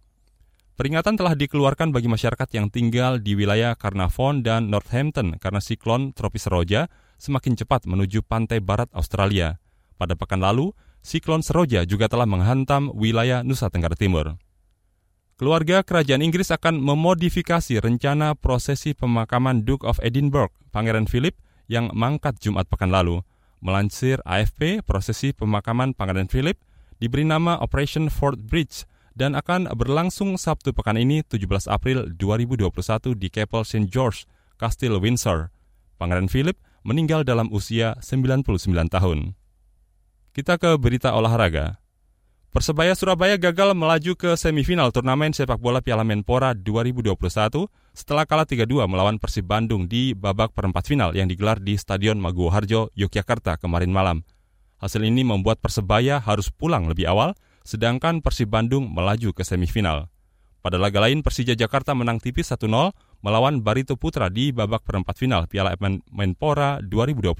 Peringatan 0.73 1.13
telah 1.13 1.37
dikeluarkan 1.37 1.93
bagi 1.93 2.09
masyarakat 2.09 2.49
yang 2.57 2.73
tinggal 2.73 3.21
di 3.21 3.37
wilayah 3.37 3.77
Carnarvon 3.77 4.41
dan 4.41 4.73
Northampton 4.73 5.37
karena 5.37 5.61
siklon 5.61 6.17
tropis 6.17 6.49
Seroja 6.49 6.89
semakin 7.21 7.53
cepat 7.53 7.85
menuju 7.85 8.25
pantai 8.25 8.57
barat 8.57 8.89
Australia. 8.97 9.61
Pada 10.01 10.17
pekan 10.17 10.41
lalu, 10.41 10.73
siklon 11.05 11.45
Seroja 11.45 11.85
juga 11.85 12.09
telah 12.09 12.25
menghantam 12.25 12.89
wilayah 12.89 13.45
Nusa 13.45 13.69
Tenggara 13.69 13.93
Timur. 13.93 14.33
Keluarga 15.37 15.85
kerajaan 15.85 16.25
Inggris 16.25 16.49
akan 16.49 16.81
memodifikasi 16.81 17.77
rencana 17.77 18.33
prosesi 18.33 18.97
pemakaman 18.97 19.61
Duke 19.65 19.85
of 19.85 20.01
Edinburgh, 20.01 20.49
Pangeran 20.73 21.05
Philip, 21.05 21.37
yang 21.69 21.93
mangkat 21.93 22.37
Jumat 22.41 22.65
pekan 22.65 22.89
lalu. 22.89 23.21
Melansir 23.63 24.19
AFP, 24.27 24.83
prosesi 24.83 25.31
pemakaman 25.31 25.95
Pangeran 25.95 26.27
Philip 26.27 26.59
diberi 26.99 27.23
nama 27.23 27.55
Operation 27.63 28.11
Fort 28.11 28.35
Bridge 28.35 28.83
dan 29.15 29.39
akan 29.39 29.71
berlangsung 29.71 30.35
Sabtu 30.35 30.75
pekan 30.75 30.99
ini 30.99 31.23
17 31.23 31.71
April 31.71 32.11
2021 32.11 32.67
di 33.15 33.31
Kapel 33.31 33.63
St. 33.63 33.87
George, 33.87 34.27
Kastil 34.59 34.99
Windsor. 34.99 35.47
Pangeran 35.95 36.27
Philip 36.27 36.59
meninggal 36.83 37.23
dalam 37.23 37.47
usia 37.55 37.95
99 38.03 38.67
tahun. 38.91 39.39
Kita 40.35 40.59
ke 40.59 40.75
berita 40.75 41.15
olahraga. 41.15 41.82
Persebaya 42.53 42.93
Surabaya 42.93 43.33
gagal 43.41 43.73
melaju 43.73 44.13
ke 44.13 44.37
semifinal 44.37 44.93
turnamen 44.93 45.33
sepak 45.33 45.57
bola 45.57 45.81
Piala 45.81 46.05
Menpora 46.05 46.53
2021 46.53 47.17
setelah 47.97 48.29
kalah 48.29 48.45
3-2 48.45 48.85
melawan 48.85 49.17
Persib 49.17 49.49
Bandung 49.49 49.89
di 49.89 50.13
babak 50.13 50.53
perempat 50.53 50.85
final 50.85 51.17
yang 51.17 51.25
digelar 51.25 51.57
di 51.57 51.73
Stadion 51.73 52.21
Maguwo 52.21 52.53
Harjo, 52.53 52.93
Yogyakarta 52.93 53.57
kemarin 53.57 53.89
malam. 53.89 54.21
Hasil 54.77 55.01
ini 55.01 55.25
membuat 55.25 55.65
Persebaya 55.65 56.21
harus 56.21 56.53
pulang 56.53 56.85
lebih 56.85 57.09
awal, 57.09 57.33
sedangkan 57.65 58.21
Persib 58.21 58.53
Bandung 58.53 58.85
melaju 58.85 59.33
ke 59.33 59.41
semifinal. 59.41 60.13
Pada 60.61 60.77
laga 60.77 61.01
lain, 61.01 61.25
Persija 61.25 61.57
Jakarta 61.57 61.97
menang 61.97 62.21
tipis 62.21 62.53
1-0 62.53 62.69
melawan 63.25 63.65
Barito 63.65 63.97
Putra 63.97 64.29
di 64.29 64.53
babak 64.53 64.85
perempat 64.85 65.17
final 65.17 65.49
Piala 65.49 65.73
Menpora 66.13 66.85
2021 66.85 67.33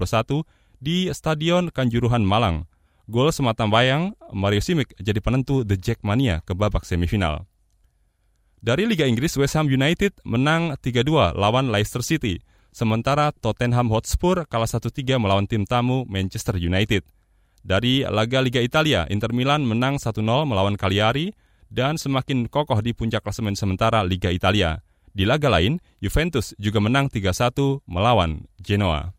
di 0.82 1.06
Stadion 1.14 1.70
Kanjuruhan 1.70 2.26
Malang. 2.26 2.73
Gol 3.04 3.36
semata 3.36 3.68
bayang 3.68 4.16
Mario 4.32 4.64
Simic 4.64 4.96
jadi 4.96 5.20
penentu 5.20 5.68
The 5.68 5.76
Jackmania 5.76 6.40
ke 6.48 6.56
babak 6.56 6.88
semifinal. 6.88 7.44
Dari 8.64 8.88
Liga 8.88 9.04
Inggris, 9.04 9.36
West 9.36 9.60
Ham 9.60 9.68
United 9.68 10.24
menang 10.24 10.80
3-2 10.80 11.36
lawan 11.36 11.68
Leicester 11.68 12.00
City, 12.00 12.40
sementara 12.72 13.36
Tottenham 13.36 13.92
Hotspur 13.92 14.48
kalah 14.48 14.72
1-3 14.72 15.20
melawan 15.20 15.44
tim 15.52 15.68
tamu 15.68 16.08
Manchester 16.08 16.56
United. 16.56 17.04
Dari 17.60 18.08
laga 18.08 18.40
Liga 18.40 18.64
Italia, 18.64 19.04
Inter 19.12 19.36
Milan 19.36 19.68
menang 19.68 20.00
1-0 20.00 20.24
melawan 20.24 20.80
Cagliari 20.80 21.36
dan 21.68 22.00
semakin 22.00 22.48
kokoh 22.48 22.80
di 22.80 22.96
puncak 22.96 23.20
klasemen 23.20 23.60
sementara 23.60 24.00
Liga 24.08 24.32
Italia. 24.32 24.80
Di 25.12 25.28
laga 25.28 25.52
lain, 25.52 25.84
Juventus 26.00 26.56
juga 26.56 26.80
menang 26.80 27.12
3-1 27.12 27.84
melawan 27.84 28.48
Genoa. 28.64 29.12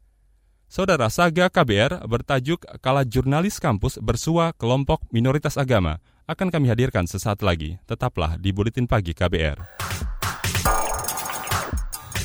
Saudara 0.75 1.07
Saga 1.07 1.47
KBR 1.47 2.02
bertajuk 2.02 2.66
Kala 2.83 3.07
Jurnalis 3.07 3.62
Kampus 3.62 3.95
Bersua 4.02 4.50
Kelompok 4.59 5.07
Minoritas 5.14 5.54
Agama 5.54 6.02
akan 6.26 6.50
kami 6.50 6.66
hadirkan 6.66 7.07
sesaat 7.07 7.47
lagi. 7.47 7.78
Tetaplah 7.87 8.35
di 8.43 8.50
Buletin 8.50 8.90
Pagi 8.90 9.14
KBR. 9.14 9.62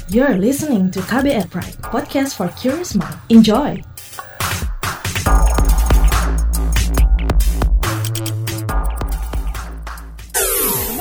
You're 0.09 0.41
listening 0.41 0.89
to 0.89 0.97
KBR 1.05 1.45
Pride, 1.53 1.77
podcast 1.93 2.33
for 2.33 2.49
curious 2.57 2.97
mind. 2.97 3.21
Enjoy! 3.29 3.77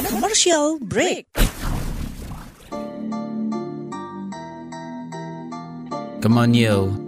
Commercial 0.05 0.77
break. 0.85 1.25
Come 6.21 6.37
on 6.37 6.53
yo. 6.53 7.08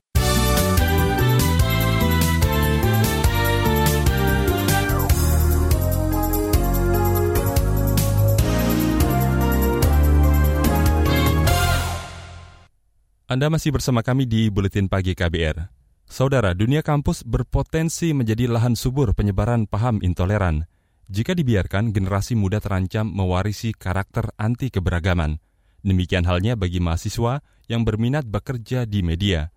Anda 13.31 13.47
masih 13.47 13.71
bersama 13.71 14.03
kami 14.03 14.27
di 14.27 14.51
Buletin 14.51 14.91
Pagi 14.91 15.15
KBR. 15.15 15.71
Saudara, 16.03 16.51
dunia 16.51 16.83
kampus 16.83 17.23
berpotensi 17.23 18.11
menjadi 18.11 18.51
lahan 18.51 18.75
subur 18.75 19.15
penyebaran 19.15 19.71
paham 19.71 20.03
intoleran. 20.03 20.67
Jika 21.07 21.31
dibiarkan, 21.31 21.95
generasi 21.95 22.35
muda 22.35 22.59
terancam 22.59 23.07
mewarisi 23.07 23.71
karakter 23.71 24.35
anti 24.35 24.67
keberagaman. 24.67 25.39
Demikian 25.79 26.27
halnya 26.27 26.59
bagi 26.59 26.83
mahasiswa 26.83 27.39
yang 27.71 27.87
berminat 27.87 28.27
bekerja 28.27 28.83
di 28.83 28.99
media. 28.99 29.47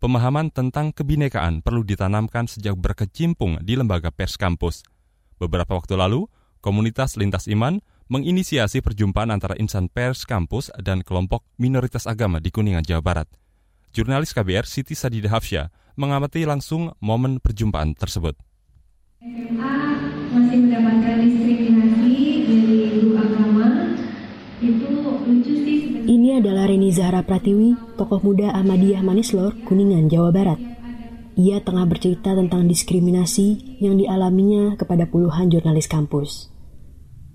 Pemahaman 0.00 0.48
tentang 0.48 0.96
kebinekaan 0.96 1.60
perlu 1.60 1.84
ditanamkan 1.84 2.48
sejak 2.48 2.80
berkecimpung 2.80 3.60
di 3.60 3.76
lembaga 3.76 4.08
pers 4.08 4.40
kampus. 4.40 4.88
Beberapa 5.36 5.76
waktu 5.76 6.00
lalu, 6.00 6.32
komunitas 6.64 7.20
Lintas 7.20 7.44
Iman 7.44 7.84
menginisiasi 8.08 8.80
perjumpaan 8.80 9.28
antara 9.28 9.54
insan 9.60 9.92
pers 9.92 10.24
kampus 10.24 10.72
dan 10.80 11.04
kelompok 11.04 11.44
minoritas 11.60 12.08
agama 12.08 12.40
di 12.40 12.48
Kuningan, 12.48 12.84
Jawa 12.84 13.04
Barat. 13.04 13.28
Jurnalis 13.92 14.32
KBR 14.36 14.68
Siti 14.68 14.92
Sadida 14.96 15.32
Hafsya 15.32 15.72
mengamati 15.96 16.44
langsung 16.44 16.92
momen 17.00 17.40
perjumpaan 17.40 17.96
tersebut. 17.96 18.36
SMA 19.18 19.76
masih 20.30 20.58
mendapatkan 20.62 21.16
diskriminasi 21.26 22.16
dari 22.46 22.80
guru 23.02 23.12
agama 23.18 23.66
itu 24.62 24.88
lucu 25.26 25.54
sih 25.64 25.76
sebenarnya. 25.84 26.08
Ini 26.08 26.28
adalah 26.40 26.64
Reni 26.70 26.90
Zahra 26.94 27.22
Pratiwi, 27.26 27.74
tokoh 27.98 28.22
muda 28.22 28.54
Ahmadiyah 28.54 29.02
Manislor, 29.02 29.58
Kuningan, 29.66 30.08
Jawa 30.08 30.30
Barat. 30.30 30.60
Ia 31.38 31.62
tengah 31.62 31.86
bercerita 31.86 32.34
tentang 32.34 32.66
diskriminasi 32.66 33.78
yang 33.78 33.94
dialaminya 33.94 34.74
kepada 34.74 35.06
puluhan 35.06 35.50
jurnalis 35.50 35.86
kampus. 35.86 36.50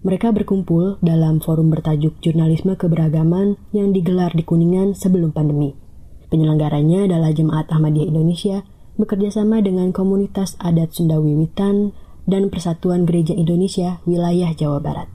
Mereka 0.03 0.35
berkumpul 0.35 0.99
dalam 0.99 1.39
forum 1.39 1.71
bertajuk 1.71 2.19
Jurnalisme 2.19 2.75
Keberagaman 2.75 3.55
yang 3.71 3.95
digelar 3.95 4.35
di 4.35 4.43
Kuningan 4.43 4.99
sebelum 4.99 5.31
pandemi. 5.31 5.79
Penyelenggaranya 6.27 7.07
adalah 7.07 7.31
Jemaat 7.31 7.71
Ahmadiyah 7.71 8.11
Indonesia 8.11 8.67
bekerjasama 8.99 9.63
dengan 9.63 9.95
komunitas 9.95 10.59
adat 10.59 10.91
Sunda 10.91 11.23
Wiwitan 11.23 11.95
dan 12.27 12.51
Persatuan 12.51 13.07
Gereja 13.07 13.31
Indonesia 13.31 14.03
wilayah 14.03 14.51
Jawa 14.51 14.83
Barat. 14.83 15.07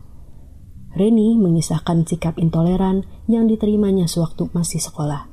Reni 0.96 1.36
mengisahkan 1.36 2.08
sikap 2.08 2.40
intoleran 2.40 3.04
yang 3.28 3.44
diterimanya 3.44 4.08
sewaktu 4.08 4.48
masih 4.56 4.80
sekolah. 4.80 5.28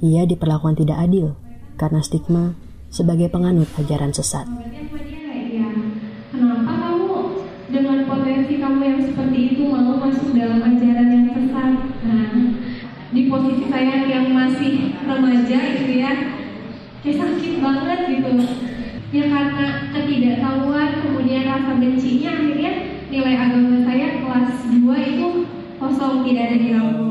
Ia 0.00 0.24
diperlakukan 0.24 0.80
tidak 0.80 0.96
adil 0.96 1.36
karena 1.76 2.00
stigma 2.00 2.56
sebagai 2.88 3.28
penganut 3.28 3.68
ajaran 3.76 4.16
sesat. 4.16 4.48
Ya, 5.54 5.70
kenapa 6.34 6.72
kamu 6.72 7.18
dengan 7.70 7.98
potensi 8.06 8.58
kamu 8.58 8.80
yang 8.82 9.00
seperti 9.06 9.38
itu 9.54 9.62
mau 9.70 9.98
masuk 10.02 10.34
dalam 10.34 10.62
ajaran 10.62 11.08
yang 11.10 11.26
sesat? 11.30 11.74
Nah, 12.06 12.32
di 13.14 13.22
posisi 13.30 13.64
saya 13.70 13.98
yang 14.10 14.34
masih 14.34 14.98
remaja 15.06 15.58
gitu 15.78 15.94
ya, 15.94 16.12
kayak 17.04 17.20
sakit 17.20 17.54
banget 17.60 18.00
gitu. 18.08 18.30
Ya 19.14 19.24
karena 19.28 19.66
ketidaktahuan, 19.92 20.90
kemudian 21.04 21.44
rasa 21.46 21.76
bencinya 21.76 22.30
akhirnya 22.32 22.72
nilai 23.12 23.36
agama 23.36 23.76
saya 23.84 24.08
kelas 24.24 24.50
2 24.72 25.12
itu 25.12 25.28
kosong 25.76 26.24
tidak 26.24 26.44
ada 26.48 26.66
rapor. 26.80 27.10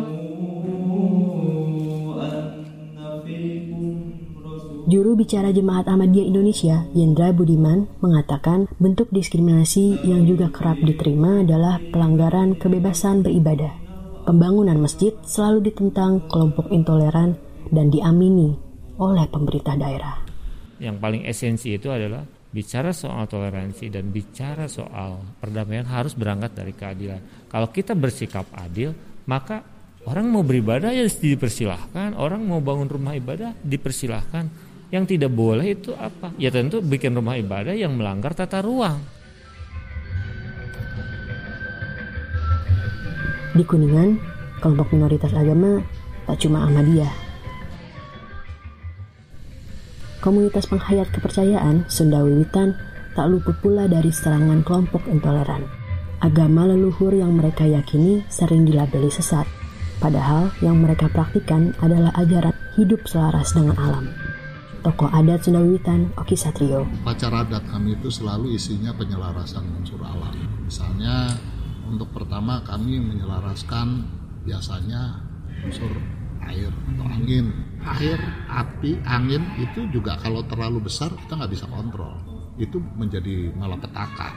Juru 4.84 5.16
bicara 5.16 5.56
Jemaat 5.56 5.88
Ahmadiyah 5.88 6.28
Indonesia, 6.28 6.84
Yendra 6.92 7.32
Budiman, 7.32 7.88
mengatakan 8.04 8.68
bentuk 8.84 9.08
diskriminasi 9.16 10.04
yang 10.04 10.28
juga 10.28 10.52
kerap 10.52 10.84
diterima 10.84 11.40
adalah 11.40 11.80
pelanggaran 11.80 12.60
kebebasan 12.60 13.24
beribadah. 13.24 13.72
Pembangunan 14.28 14.76
masjid 14.76 15.16
selalu 15.24 15.72
ditentang 15.72 16.28
kelompok 16.28 16.68
intoleran 16.68 17.40
dan 17.72 17.90
diamini 17.90 18.63
oleh 18.98 19.26
pemerintah 19.30 19.74
daerah. 19.78 20.16
Yang 20.78 20.96
paling 21.00 21.24
esensi 21.26 21.70
itu 21.74 21.90
adalah 21.90 22.26
bicara 22.54 22.94
soal 22.94 23.26
toleransi 23.26 23.90
dan 23.90 24.14
bicara 24.14 24.70
soal 24.70 25.18
perdamaian 25.42 25.90
harus 25.90 26.14
berangkat 26.14 26.54
dari 26.54 26.74
keadilan. 26.78 27.50
Kalau 27.50 27.74
kita 27.74 27.98
bersikap 27.98 28.46
adil, 28.54 28.94
maka 29.26 29.66
orang 30.06 30.30
mau 30.30 30.46
beribadah 30.46 30.94
ya 30.94 31.10
dipersilahkan, 31.10 32.14
orang 32.14 32.46
mau 32.46 32.62
bangun 32.62 32.86
rumah 32.86 33.18
ibadah 33.18 33.58
dipersilahkan. 33.66 34.72
Yang 34.94 35.18
tidak 35.18 35.34
boleh 35.34 35.74
itu 35.74 35.90
apa? 35.98 36.38
Ya 36.38 36.54
tentu 36.54 36.78
bikin 36.78 37.18
rumah 37.18 37.34
ibadah 37.34 37.74
yang 37.74 37.98
melanggar 37.98 38.38
tata 38.38 38.62
ruang. 38.62 39.02
Di 43.58 43.66
Kuningan, 43.66 44.22
kelompok 44.62 44.94
minoritas 44.94 45.34
agama 45.34 45.82
tak 46.30 46.46
cuma 46.46 46.70
Ahmadiyah. 46.70 47.23
Komunitas 50.24 50.72
penghayat 50.72 51.12
kepercayaan 51.12 51.84
Sunda 51.92 52.24
Wiwitan 52.24 52.80
tak 53.12 53.28
luput 53.28 53.60
pula 53.60 53.92
dari 53.92 54.08
serangan 54.08 54.64
kelompok 54.64 55.04
intoleran. 55.12 55.68
Agama 56.24 56.64
leluhur 56.64 57.12
yang 57.12 57.36
mereka 57.36 57.68
yakini 57.68 58.24
sering 58.32 58.64
dilabeli 58.64 59.12
sesat, 59.12 59.44
padahal 60.00 60.48
yang 60.64 60.80
mereka 60.80 61.12
praktikan 61.12 61.76
adalah 61.84 62.16
ajaran 62.16 62.56
hidup 62.80 63.04
selaras 63.04 63.52
dengan 63.52 63.76
alam. 63.76 64.16
Tokoh 64.80 65.12
adat 65.12 65.44
Sunda 65.44 65.60
Wiwitan, 65.60 66.16
Oki 66.16 66.40
Satrio. 66.40 66.88
Upacara 67.04 67.44
adat 67.44 67.68
kami 67.68 68.00
itu 68.00 68.08
selalu 68.08 68.56
isinya 68.56 68.96
penyelarasan 68.96 69.76
unsur 69.76 70.00
alam. 70.08 70.40
Misalnya 70.64 71.36
untuk 71.84 72.08
pertama 72.16 72.64
kami 72.64 72.96
menyelaraskan 72.96 74.08
biasanya 74.48 75.20
unsur 75.68 75.92
air 76.48 76.72
atau 76.72 77.06
angin. 77.12 77.73
Air, 77.84 78.20
api, 78.48 79.00
angin 79.04 79.44
itu 79.60 79.88
juga 79.92 80.16
kalau 80.24 80.44
terlalu 80.48 80.88
besar 80.88 81.12
kita 81.14 81.36
nggak 81.36 81.52
bisa 81.52 81.68
kontrol. 81.68 82.16
Itu 82.56 82.80
menjadi 82.80 83.52
malapetaka. 83.56 84.32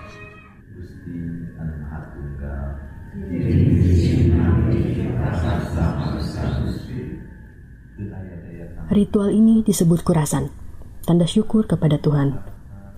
Ritual 8.87 9.31
ini 9.35 9.63
disebut 9.67 10.01
kurasan, 10.07 10.51
tanda 11.03 11.27
syukur 11.27 11.67
kepada 11.67 11.99
Tuhan. 11.99 12.56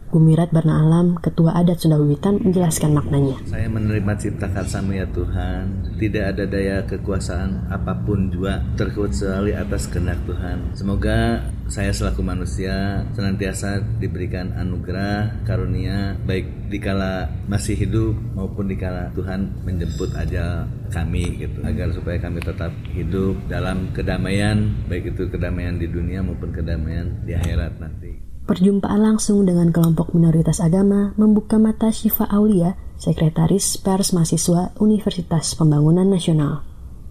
Gumirat 0.08 0.48
Barna 0.48 0.80
Alam, 0.80 1.20
Ketua 1.20 1.52
Adat 1.52 1.84
Sunda 1.84 2.00
Wiwitan 2.00 2.40
menjelaskan 2.40 2.96
maknanya. 2.96 3.36
Saya 3.44 3.68
menerima 3.68 4.12
cipta 4.16 4.48
karsamu 4.48 4.96
ya 4.96 5.04
Tuhan. 5.12 5.92
Tidak 6.00 6.24
ada 6.24 6.48
daya 6.48 6.80
kekuasaan 6.88 7.68
apa 7.68 7.92
pun 8.08 8.32
juga 8.32 8.64
terkecuali 8.80 9.52
atas 9.52 9.84
kehendak 9.92 10.16
Tuhan. 10.24 10.72
Semoga 10.72 11.44
saya 11.68 11.92
selaku 11.92 12.24
manusia 12.24 13.04
senantiasa 13.12 13.84
diberikan 14.00 14.56
anugerah 14.56 15.44
karunia 15.44 16.16
baik 16.24 16.72
dikala 16.72 17.28
masih 17.44 17.76
hidup 17.76 18.16
maupun 18.32 18.72
dikala 18.72 19.12
Tuhan 19.12 19.52
menjemput 19.68 20.16
aja 20.16 20.64
kami 20.88 21.36
gitu 21.36 21.60
agar 21.60 21.92
supaya 21.92 22.16
kami 22.16 22.40
tetap 22.40 22.72
hidup 22.96 23.36
dalam 23.52 23.92
kedamaian 23.92 24.72
baik 24.88 25.12
itu 25.12 25.28
kedamaian 25.28 25.76
di 25.76 25.84
dunia 25.92 26.24
maupun 26.24 26.48
kedamaian 26.48 27.12
di 27.28 27.36
akhirat 27.36 27.76
nanti. 27.76 28.07
Perjumpaan 28.48 29.04
langsung 29.04 29.44
dengan 29.44 29.68
kelompok 29.68 30.16
minoritas 30.16 30.64
agama 30.64 31.12
membuka 31.20 31.60
mata 31.60 31.92
Syifa 31.92 32.24
Aulia, 32.32 32.80
Sekretaris 32.96 33.76
Pers 33.76 34.16
Mahasiswa 34.16 34.72
Universitas 34.80 35.52
Pembangunan 35.52 36.08
Nasional. 36.08 36.67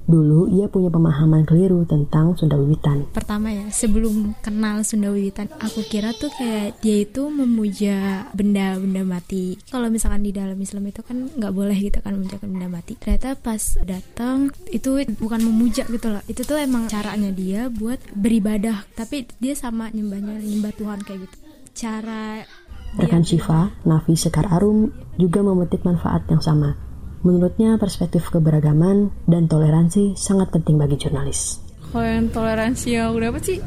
Dulu 0.07 0.47
ia 0.47 0.71
punya 0.71 0.87
pemahaman 0.87 1.43
keliru 1.43 1.83
tentang 1.83 2.31
Sunda 2.39 2.55
Wiwitan. 2.55 3.11
Pertama 3.11 3.51
ya, 3.51 3.67
sebelum 3.67 4.39
kenal 4.39 4.79
Sunda 4.87 5.11
Wiwitan, 5.11 5.51
aku 5.59 5.83
kira 5.83 6.15
tuh 6.15 6.31
kayak 6.31 6.79
dia 6.79 7.03
itu 7.03 7.27
memuja 7.27 8.23
benda-benda 8.31 9.03
mati. 9.03 9.59
Kalau 9.67 9.91
misalkan 9.91 10.23
di 10.23 10.31
dalam 10.31 10.55
Islam 10.55 10.87
itu 10.87 11.03
kan 11.03 11.27
nggak 11.27 11.51
boleh 11.51 11.75
gitu 11.75 11.99
kan 11.99 12.15
memuja 12.15 12.39
benda 12.39 12.71
mati. 12.71 12.95
Ternyata 12.95 13.35
pas 13.35 13.59
datang 13.83 14.47
itu 14.71 15.03
bukan 15.19 15.43
memuja 15.43 15.83
gitu 15.91 16.07
loh. 16.07 16.23
Itu 16.31 16.47
tuh 16.47 16.55
emang 16.55 16.87
caranya 16.87 17.35
dia 17.35 17.67
buat 17.67 17.99
beribadah, 18.15 18.87
tapi 18.95 19.27
dia 19.43 19.59
sama 19.59 19.91
nyembahnya 19.91 20.39
nyembah 20.39 20.71
Tuhan 20.71 21.03
kayak 21.03 21.27
gitu. 21.27 21.35
Cara 21.75 22.47
Rekan 22.95 23.27
Syifa, 23.27 23.75
Nafi 23.83 24.15
Sekar 24.15 24.47
Arum 24.47 24.87
juga 25.19 25.43
memetik 25.43 25.83
manfaat 25.83 26.23
yang 26.31 26.39
sama 26.39 26.86
Menurutnya 27.25 27.75
perspektif 27.81 28.29
keberagaman 28.29 29.09
dan 29.25 29.49
toleransi 29.49 30.13
sangat 30.13 30.53
penting 30.53 30.77
bagi 30.77 31.01
jurnalis. 31.01 31.59
Kalau 31.89 32.05
yang 32.05 32.29
toleransi 32.29 32.87
yang 32.93 33.09
aku 33.09 33.19
dapat 33.23 33.41
sih 33.47 33.57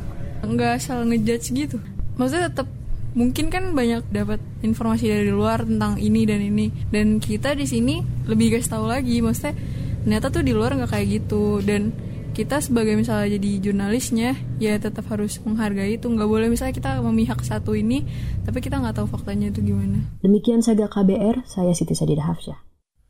nggak 0.45 0.71
asal 0.79 1.03
ngejudge 1.09 1.47
gitu. 1.53 1.77
Maksudnya 2.17 2.53
tetap 2.53 2.69
mungkin 3.17 3.51
kan 3.51 3.75
banyak 3.75 4.07
dapat 4.15 4.39
informasi 4.63 5.11
dari 5.11 5.33
luar 5.35 5.67
tentang 5.67 5.99
ini 5.99 6.23
dan 6.29 6.41
ini. 6.45 6.71
Dan 6.93 7.19
kita 7.19 7.57
di 7.57 7.67
sini 7.67 8.01
lebih 8.29 8.55
guys 8.55 8.71
tahu 8.71 8.87
lagi 8.87 9.19
maksudnya 9.25 9.57
ternyata 10.05 10.33
tuh 10.33 10.43
di 10.47 10.53
luar 10.55 10.77
nggak 10.79 10.91
kayak 10.93 11.07
gitu. 11.21 11.59
Dan 11.65 11.91
kita 12.31 12.63
sebagai 12.63 12.95
misalnya 12.95 13.35
jadi 13.35 13.51
jurnalisnya 13.59 14.39
ya 14.63 14.79
tetap 14.79 15.11
harus 15.11 15.43
menghargai 15.43 15.99
itu. 15.99 16.07
Nggak 16.07 16.29
boleh 16.29 16.47
misalnya 16.53 16.77
kita 16.77 17.03
memihak 17.03 17.43
satu 17.43 17.75
ini 17.75 18.07
tapi 18.47 18.63
kita 18.63 18.79
nggak 18.79 19.01
tahu 19.01 19.11
faktanya 19.11 19.51
itu 19.51 19.65
gimana. 19.65 20.07
Demikian 20.23 20.63
saga 20.63 20.87
KBR 20.87 21.45
saya 21.51 21.75
Siti 21.75 21.97
Sadida 21.97 22.25
Hafsyah 22.31 22.70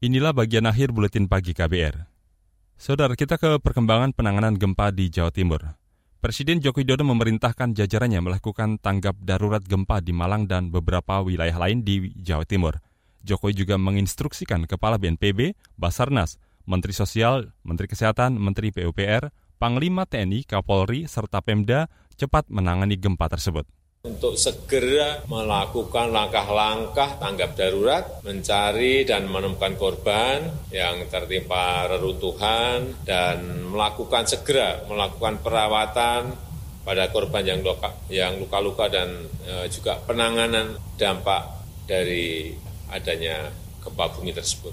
Inilah 0.00 0.32
bagian 0.32 0.64
akhir 0.64 0.96
buletin 0.96 1.28
pagi 1.28 1.52
KBR. 1.52 2.08
Saudara 2.80 3.12
kita 3.12 3.36
ke 3.36 3.60
perkembangan 3.60 4.16
penanganan 4.16 4.56
gempa 4.56 4.88
di 4.96 5.12
Jawa 5.12 5.28
Timur. 5.28 5.76
Presiden 6.24 6.56
Joko 6.64 6.80
Widodo 6.80 7.04
memerintahkan 7.04 7.76
jajarannya 7.76 8.24
melakukan 8.24 8.80
tanggap 8.80 9.20
darurat 9.20 9.60
gempa 9.60 10.00
di 10.00 10.16
Malang 10.16 10.48
dan 10.48 10.72
beberapa 10.72 11.20
wilayah 11.20 11.52
lain 11.52 11.84
di 11.84 12.16
Jawa 12.16 12.48
Timur. 12.48 12.80
Jokowi 13.28 13.52
juga 13.52 13.76
menginstruksikan 13.76 14.64
Kepala 14.64 14.96
BNPB, 14.96 15.52
Basarnas, 15.76 16.40
Menteri 16.64 16.96
Sosial, 16.96 17.52
Menteri 17.60 17.92
Kesehatan, 17.92 18.40
Menteri 18.40 18.72
PUPR, 18.72 19.28
Panglima 19.60 20.08
TNI, 20.08 20.48
Kapolri, 20.48 21.12
serta 21.12 21.44
Pemda 21.44 21.92
cepat 22.16 22.48
menangani 22.48 22.96
gempa 22.96 23.28
tersebut 23.28 23.68
untuk 24.00 24.32
segera 24.40 25.20
melakukan 25.28 26.08
langkah-langkah 26.08 27.20
tanggap 27.20 27.52
darurat, 27.52 28.04
mencari 28.24 29.04
dan 29.04 29.28
menemukan 29.28 29.76
korban 29.76 30.48
yang 30.72 31.04
tertimpa 31.12 31.84
reruntuhan, 31.84 32.96
dan 33.04 33.68
melakukan 33.68 34.24
segera 34.24 34.88
melakukan 34.88 35.44
perawatan 35.44 36.32
pada 36.80 37.12
korban 37.12 37.44
yang 37.44 37.60
luka, 37.60 37.92
yang 38.08 38.40
luka-luka 38.40 38.88
dan 38.88 39.28
e, 39.44 39.68
juga 39.68 40.00
penanganan 40.08 40.80
dampak 40.96 41.44
dari 41.84 42.56
adanya 42.88 43.52
gempa 43.84 44.16
bumi 44.16 44.32
tersebut. 44.32 44.72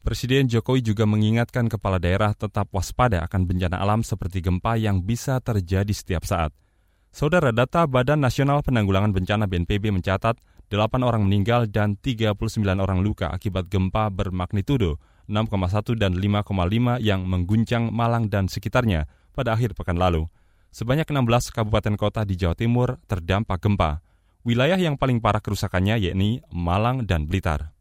Presiden 0.00 0.48
Jokowi 0.48 0.80
juga 0.80 1.04
mengingatkan 1.04 1.68
kepala 1.68 2.00
daerah 2.00 2.32
tetap 2.32 2.72
waspada 2.72 3.20
akan 3.28 3.44
bencana 3.44 3.76
alam 3.76 4.00
seperti 4.00 4.40
gempa 4.40 4.80
yang 4.80 5.04
bisa 5.04 5.36
terjadi 5.44 5.92
setiap 5.92 6.24
saat– 6.24 6.56
Saudara 7.08 7.56
data 7.56 7.88
Badan 7.88 8.20
Nasional 8.20 8.60
Penanggulangan 8.60 9.16
Bencana 9.16 9.48
BNPB 9.48 9.88
mencatat 9.88 10.36
8 10.68 11.00
orang 11.00 11.24
meninggal 11.24 11.64
dan 11.64 11.96
39 11.96 12.36
orang 12.76 13.00
luka 13.00 13.32
akibat 13.32 13.72
gempa 13.72 14.12
bermagnitudo 14.12 15.00
6,1 15.24 15.96
dan 15.96 16.12
5,5 16.12 17.00
yang 17.00 17.24
mengguncang 17.24 17.88
Malang 17.88 18.28
dan 18.28 18.52
sekitarnya 18.52 19.08
pada 19.32 19.56
akhir 19.56 19.72
pekan 19.72 19.96
lalu. 19.96 20.28
Sebanyak 20.68 21.08
16 21.08 21.48
kabupaten 21.48 21.96
kota 21.96 22.28
di 22.28 22.36
Jawa 22.36 22.52
Timur 22.52 23.00
terdampak 23.08 23.64
gempa. 23.64 24.04
Wilayah 24.44 24.76
yang 24.76 25.00
paling 25.00 25.24
parah 25.24 25.40
kerusakannya 25.40 25.96
yakni 25.96 26.44
Malang 26.52 27.08
dan 27.08 27.24
Blitar. 27.24 27.72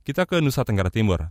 Kita 0.00 0.24
ke 0.24 0.40
Nusa 0.40 0.64
Tenggara 0.64 0.88
Timur 0.88 1.28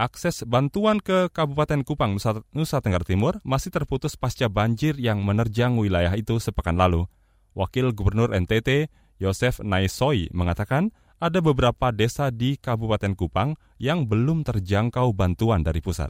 akses 0.00 0.48
bantuan 0.48 0.96
ke 1.04 1.28
Kabupaten 1.28 1.84
Kupang, 1.84 2.16
Nusa, 2.56 2.80
Tenggara 2.80 3.04
Timur 3.04 3.36
masih 3.44 3.68
terputus 3.68 4.16
pasca 4.16 4.48
banjir 4.48 4.96
yang 4.96 5.20
menerjang 5.20 5.76
wilayah 5.76 6.16
itu 6.16 6.40
sepekan 6.40 6.80
lalu. 6.80 7.04
Wakil 7.52 7.92
Gubernur 7.92 8.32
NTT, 8.32 8.88
Yosef 9.20 9.60
Naisoi, 9.60 10.32
mengatakan 10.32 10.96
ada 11.20 11.44
beberapa 11.44 11.92
desa 11.92 12.32
di 12.32 12.56
Kabupaten 12.56 13.12
Kupang 13.12 13.60
yang 13.76 14.08
belum 14.08 14.40
terjangkau 14.40 15.12
bantuan 15.12 15.60
dari 15.60 15.84
pusat. 15.84 16.08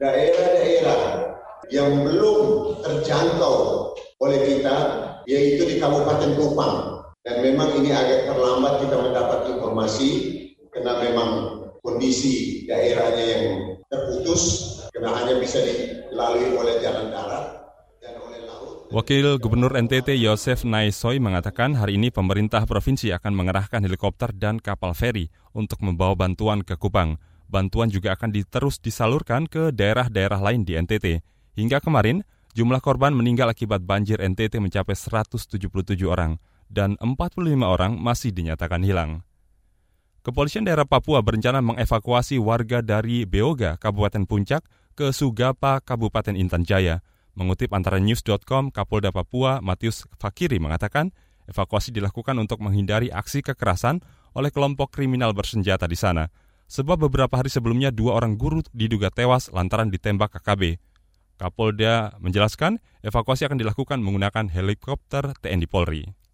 Daerah-daerah 0.00 1.36
yang 1.68 1.92
belum 2.08 2.80
terjangkau 2.80 3.56
oleh 4.16 4.40
kita, 4.48 4.76
yaitu 5.28 5.68
di 5.68 5.76
Kabupaten 5.76 6.32
Kupang. 6.40 7.04
Dan 7.20 7.44
memang 7.44 7.76
ini 7.76 7.92
agak 7.92 8.32
terlambat 8.32 8.80
kita 8.80 8.96
mendapat 8.96 9.38
informasi, 9.52 10.08
karena 10.72 10.92
memang 11.04 11.30
kondisi 11.86 12.66
daerahnya 12.66 13.24
yang 13.30 13.46
terputus 13.86 14.42
karena 14.90 15.14
hanya 15.22 15.34
bisa 15.38 15.62
dilalui 15.62 16.58
oleh 16.58 16.82
jalan 16.82 17.14
darat 17.14 17.46
dan 18.02 18.18
oleh 18.18 18.42
laut. 18.42 18.90
Wakil 18.90 19.38
Gubernur 19.38 19.78
NTT 19.78 20.18
Yosef 20.18 20.66
Naisoy 20.66 21.22
mengatakan 21.22 21.78
hari 21.78 21.94
ini 21.94 22.10
pemerintah 22.10 22.66
provinsi 22.66 23.14
akan 23.14 23.38
mengerahkan 23.38 23.86
helikopter 23.86 24.34
dan 24.34 24.58
kapal 24.58 24.98
feri 24.98 25.30
untuk 25.54 25.78
membawa 25.86 26.18
bantuan 26.18 26.66
ke 26.66 26.74
Kupang. 26.74 27.22
Bantuan 27.46 27.86
juga 27.86 28.18
akan 28.18 28.34
diterus 28.34 28.82
disalurkan 28.82 29.46
ke 29.46 29.70
daerah-daerah 29.70 30.42
lain 30.42 30.66
di 30.66 30.74
NTT. 30.74 31.22
Hingga 31.54 31.78
kemarin, 31.78 32.26
jumlah 32.58 32.82
korban 32.82 33.14
meninggal 33.14 33.54
akibat 33.54 33.86
banjir 33.86 34.18
NTT 34.18 34.58
mencapai 34.58 34.98
177 34.98 35.62
orang 36.10 36.42
dan 36.66 36.98
45 36.98 37.46
orang 37.62 37.94
masih 37.94 38.34
dinyatakan 38.34 38.82
hilang. 38.82 39.25
Kepolisian 40.26 40.66
daerah 40.66 40.82
Papua 40.82 41.22
berencana 41.22 41.62
mengevakuasi 41.62 42.42
warga 42.42 42.82
dari 42.82 43.22
Beoga, 43.22 43.78
Kabupaten 43.78 44.26
Puncak, 44.26 44.66
ke 44.98 45.14
Sugapa, 45.14 45.78
Kabupaten 45.78 46.34
Intan 46.34 46.66
Jaya. 46.66 47.06
Mengutip 47.38 47.70
antara 47.70 48.02
news.com, 48.02 48.74
Kapolda 48.74 49.14
Papua 49.14 49.62
Matius 49.62 50.02
Fakiri 50.18 50.58
mengatakan, 50.58 51.14
evakuasi 51.46 51.94
dilakukan 51.94 52.34
untuk 52.42 52.58
menghindari 52.58 53.06
aksi 53.06 53.38
kekerasan 53.38 54.02
oleh 54.34 54.50
kelompok 54.50 54.98
kriminal 54.98 55.30
bersenjata 55.30 55.86
di 55.86 55.94
sana. 55.94 56.26
Sebab 56.66 57.06
beberapa 57.06 57.38
hari 57.38 57.46
sebelumnya 57.46 57.94
dua 57.94 58.18
orang 58.18 58.34
guru 58.34 58.66
diduga 58.74 59.14
tewas 59.14 59.46
lantaran 59.54 59.94
ditembak 59.94 60.42
KKB. 60.42 60.82
Kapolda 61.38 62.18
menjelaskan, 62.18 62.82
evakuasi 63.06 63.46
akan 63.46 63.62
dilakukan 63.62 64.02
menggunakan 64.02 64.50
helikopter 64.50 65.38
TNI 65.38 65.70
Polri. 65.70 66.25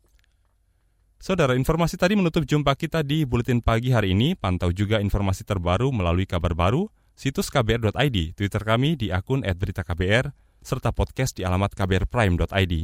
Saudara, 1.22 1.54
informasi 1.54 1.94
tadi 1.94 2.18
menutup 2.18 2.42
jumpa 2.42 2.74
kita 2.74 3.06
di 3.06 3.22
Buletin 3.22 3.62
Pagi 3.62 3.94
hari 3.94 4.10
ini. 4.10 4.34
Pantau 4.34 4.74
juga 4.74 4.98
informasi 4.98 5.46
terbaru 5.46 5.94
melalui 5.94 6.26
kabar 6.26 6.50
baru, 6.50 6.90
situs 7.14 7.46
kbr.id, 7.46 8.34
Twitter 8.34 8.58
kami 8.58 8.98
di 8.98 9.14
akun 9.14 9.46
@beritaKBR, 9.46 10.34
serta 10.66 10.90
podcast 10.90 11.38
di 11.38 11.46
alamat 11.46 11.78
kbrprime.id. 11.78 12.74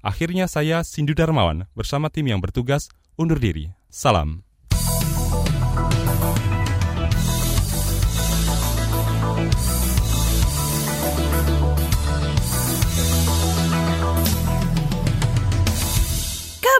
Akhirnya 0.00 0.48
saya 0.48 0.80
Sindu 0.88 1.12
Darmawan 1.12 1.68
bersama 1.76 2.08
tim 2.08 2.32
yang 2.32 2.40
bertugas 2.40 2.88
undur 3.20 3.36
diri. 3.36 3.76
Salam. 3.92 4.40